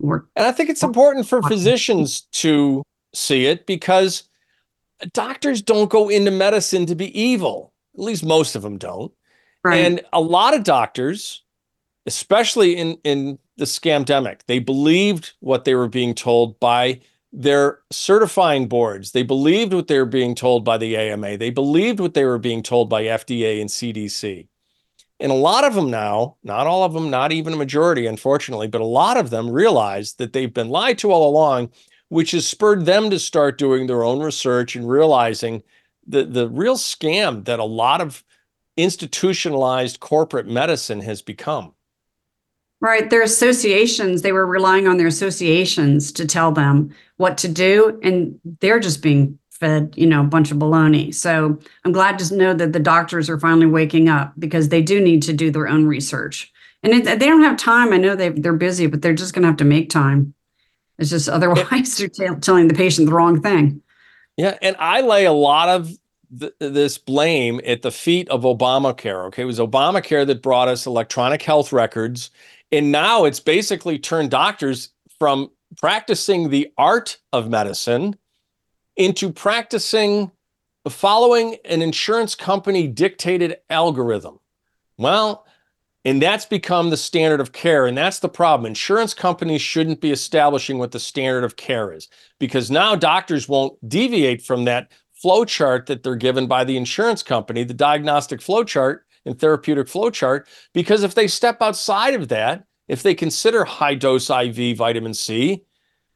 [0.00, 2.82] We're, And I think it's important for physicians to
[3.12, 4.24] see it because
[5.12, 7.72] doctors don't go into medicine to be evil.
[7.96, 9.12] At least most of them don't.
[9.64, 9.78] Right.
[9.78, 11.42] And a lot of doctors,
[12.06, 17.00] especially in in the scamdemic, they believed what they were being told by
[17.32, 19.12] their certifying boards.
[19.12, 21.36] They believed what they were being told by the AMA.
[21.36, 24.48] They believed what they were being told by FDA and CDC.
[25.20, 28.68] And a lot of them now, not all of them, not even a majority, unfortunately,
[28.68, 31.70] but a lot of them realize that they've been lied to all along,
[32.08, 35.62] which has spurred them to start doing their own research and realizing
[36.06, 38.24] the, the real scam that a lot of
[38.76, 41.74] institutionalized corporate medicine has become.
[42.80, 43.10] Right.
[43.10, 48.00] Their associations, they were relying on their associations to tell them what to do.
[48.02, 51.14] And they're just being fed, you know, a bunch of baloney.
[51.14, 55.00] So I'm glad to know that the doctors are finally waking up because they do
[55.00, 56.52] need to do their own research.
[56.82, 57.92] And it, they don't have time.
[57.92, 60.34] I know they, they're busy, but they're just going to have to make time.
[60.98, 63.82] It's just otherwise they're tell telling the patient the wrong thing.
[64.36, 65.92] Yeah, and I lay a lot of
[66.38, 69.26] th- this blame at the feet of Obamacare.
[69.26, 72.30] Okay, it was Obamacare that brought us electronic health records,
[72.70, 78.16] and now it's basically turned doctors from practicing the art of medicine
[78.96, 80.30] into practicing
[80.88, 84.40] following an insurance company dictated algorithm.
[84.96, 85.46] Well,
[86.04, 87.86] and that's become the standard of care.
[87.86, 88.66] And that's the problem.
[88.66, 92.08] Insurance companies shouldn't be establishing what the standard of care is
[92.38, 97.22] because now doctors won't deviate from that flow chart that they're given by the insurance
[97.22, 100.48] company, the diagnostic flow chart and therapeutic flow chart.
[100.72, 105.62] Because if they step outside of that, if they consider high dose IV vitamin C,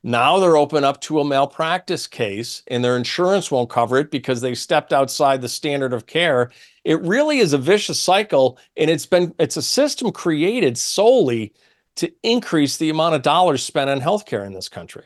[0.02, 4.40] now they're open up to a malpractice case and their insurance won't cover it because
[4.40, 6.50] they stepped outside the standard of care.
[6.84, 11.52] It really is a vicious cycle and it's been it's a system created solely
[11.96, 15.04] to increase the amount of dollars spent on healthcare in this country.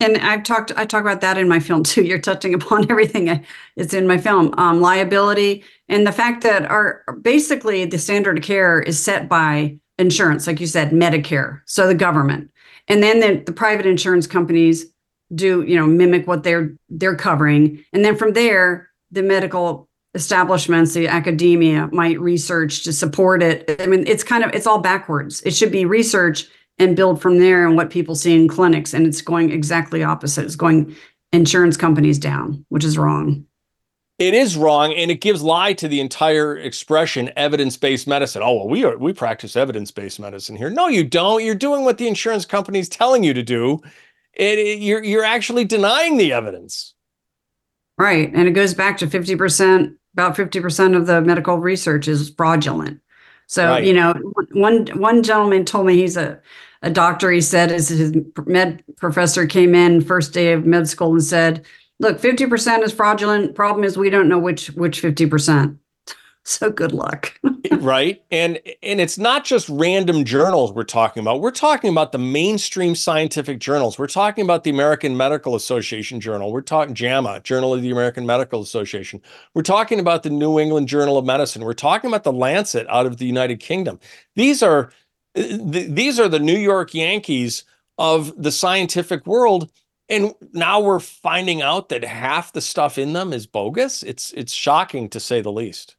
[0.00, 2.02] And I've talked I talk about that in my film too.
[2.02, 3.44] You're touching upon everything
[3.76, 4.52] it's in my film.
[4.58, 9.78] Um, liability and the fact that our basically the standard of care is set by
[9.98, 12.50] insurance, like you said, Medicare, so the government.
[12.86, 14.86] And then the, the private insurance companies
[15.34, 17.84] do you know mimic what they're they're covering.
[17.92, 23.76] And then from there the medical establishments the academia might research to support it.
[23.78, 25.42] I mean it's kind of it's all backwards.
[25.42, 26.46] It should be research
[26.78, 30.44] and build from there and what people see in clinics and it's going exactly opposite.
[30.44, 30.96] It's going
[31.32, 33.44] insurance companies down which is wrong
[34.18, 38.42] it is wrong and it gives lie to the entire expression evidence-based medicine.
[38.42, 40.70] Oh well we are we practice evidence-based medicine here.
[40.70, 41.44] No you don't.
[41.44, 43.80] You're doing what the insurance company is telling you to do
[44.34, 46.94] it, it, you're you're actually denying the evidence.
[47.96, 53.00] Right and it goes back to 50% about 50% of the medical research is fraudulent.
[53.46, 53.84] So right.
[53.84, 54.14] you know
[54.52, 56.40] one one gentleman told me he's a
[56.82, 57.30] a doctor.
[57.30, 58.14] He said as his
[58.46, 61.64] med professor came in first day of med school and said
[61.98, 63.54] look, 50% is fraudulent.
[63.54, 65.76] Problem is we don't know which which 50%.
[66.44, 67.38] So good luck.
[67.72, 68.22] right.
[68.30, 71.42] And and it's not just random journals we're talking about.
[71.42, 73.98] We're talking about the mainstream scientific journals.
[73.98, 76.50] We're talking about the American Medical Association journal.
[76.50, 79.20] We're talking JAMA, Journal of the American Medical Association.
[79.52, 81.62] We're talking about the New England Journal of Medicine.
[81.62, 84.00] We're talking about the Lancet out of the United Kingdom.
[84.34, 84.90] These are
[85.34, 87.64] th- these are the New York Yankees
[87.98, 89.70] of the scientific world
[90.08, 94.02] and now we're finding out that half the stuff in them is bogus?
[94.02, 95.96] It's it's shocking to say the least.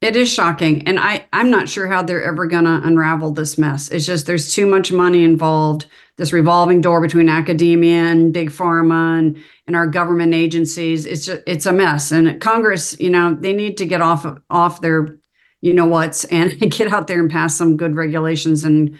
[0.00, 3.58] It is shocking and i i'm not sure how they're ever going to unravel this
[3.58, 3.90] mess.
[3.90, 5.86] It's just there's too much money involved
[6.16, 11.06] this revolving door between academia and big pharma and, and our government agencies.
[11.06, 14.80] It's just it's a mess and congress you know they need to get off off
[14.80, 15.18] their
[15.60, 18.98] you know what's and get out there and pass some good regulations and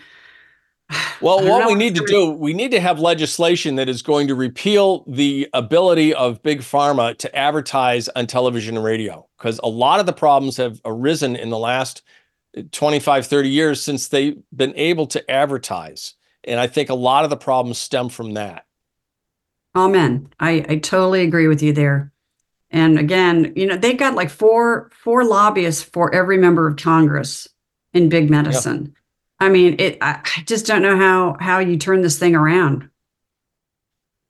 [1.21, 4.35] well, what we need to do, we need to have legislation that is going to
[4.35, 10.01] repeal the ability of big pharma to advertise on television and radio because a lot
[10.01, 12.03] of the problems have arisen in the last
[12.57, 16.15] uh, 25, 30 years since they've been able to advertise.
[16.45, 18.65] And I think a lot of the problems stem from that.
[19.77, 20.29] Amen.
[20.41, 22.13] I, I totally agree with you there.
[22.71, 27.49] And again, you know, they got like four four lobbyists for every member of Congress
[27.93, 28.83] in big medicine.
[28.85, 28.95] Yep.
[29.41, 29.99] I mean, it.
[30.01, 32.89] I just don't know how how you turn this thing around.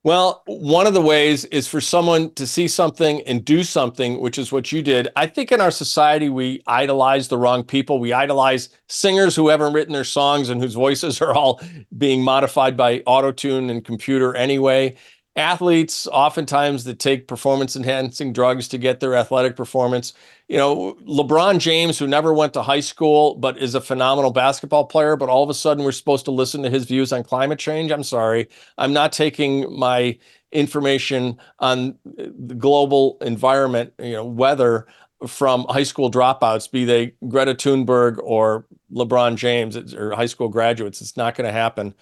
[0.02, 4.38] Well, one of the ways is for someone to see something and do something, which
[4.38, 5.08] is what you did.
[5.14, 7.98] I think in our society, we idolize the wrong people.
[7.98, 11.60] We idolize singers who haven't written their songs and whose voices are all
[11.98, 14.96] being modified by auto tune and computer anyway
[15.36, 20.12] athletes oftentimes that take performance enhancing drugs to get their athletic performance.
[20.48, 24.86] You know lebron james who never went to high school but is a phenomenal basketball
[24.86, 27.58] player but all of a sudden we're supposed to listen to his views on climate
[27.58, 27.92] change?
[27.92, 28.48] I'm sorry.
[28.76, 30.18] I'm not taking my
[30.52, 34.86] information on the global environment you know weather
[35.26, 41.00] from high school dropouts be they greta thunberg or lebron james or high school graduates.
[41.00, 41.94] It's not going to happen.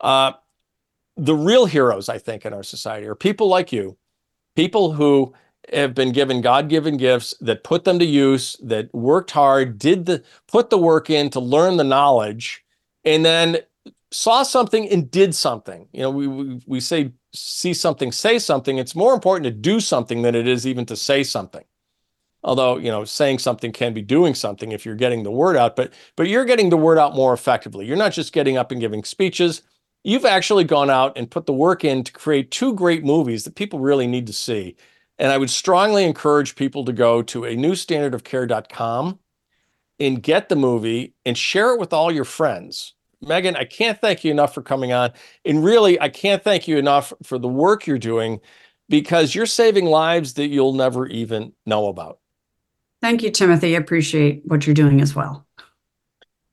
[0.00, 0.32] Uh,
[1.16, 3.96] the real heroes, I think, in our society are people like you,
[4.56, 5.34] people who
[5.72, 10.24] have been given God-given gifts that put them to use, that worked hard, did the
[10.48, 12.64] put the work in to learn the knowledge,
[13.04, 13.58] and then
[14.10, 15.86] saw something and did something.
[15.92, 18.78] You know, we we, we say see something, say something.
[18.78, 21.64] It's more important to do something than it is even to say something.
[22.42, 25.76] Although, you know, saying something can be doing something if you're getting the word out,
[25.76, 27.84] but but you're getting the word out more effectively.
[27.86, 29.62] You're not just getting up and giving speeches
[30.04, 33.54] you've actually gone out and put the work in to create two great movies that
[33.54, 34.76] people really need to see.
[35.18, 39.18] And I would strongly encourage people to go to a newstandardofcare.com
[39.98, 42.94] and get the movie and share it with all your friends.
[43.20, 45.12] Megan, I can't thank you enough for coming on.
[45.44, 48.40] And really, I can't thank you enough for the work you're doing
[48.88, 52.18] because you're saving lives that you'll never even know about.
[53.02, 53.76] Thank you, Timothy.
[53.76, 55.46] I appreciate what you're doing as well.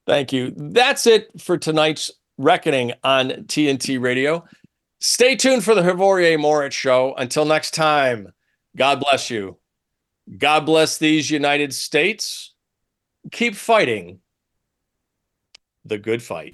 [0.05, 0.53] Thank you.
[0.55, 4.45] That's it for tonight's Reckoning on TNT Radio.
[4.99, 7.13] Stay tuned for the Havorier Moritz show.
[7.17, 8.33] Until next time,
[8.75, 9.57] God bless you.
[10.37, 12.53] God bless these United States.
[13.31, 14.19] Keep fighting
[15.85, 16.53] the good fight.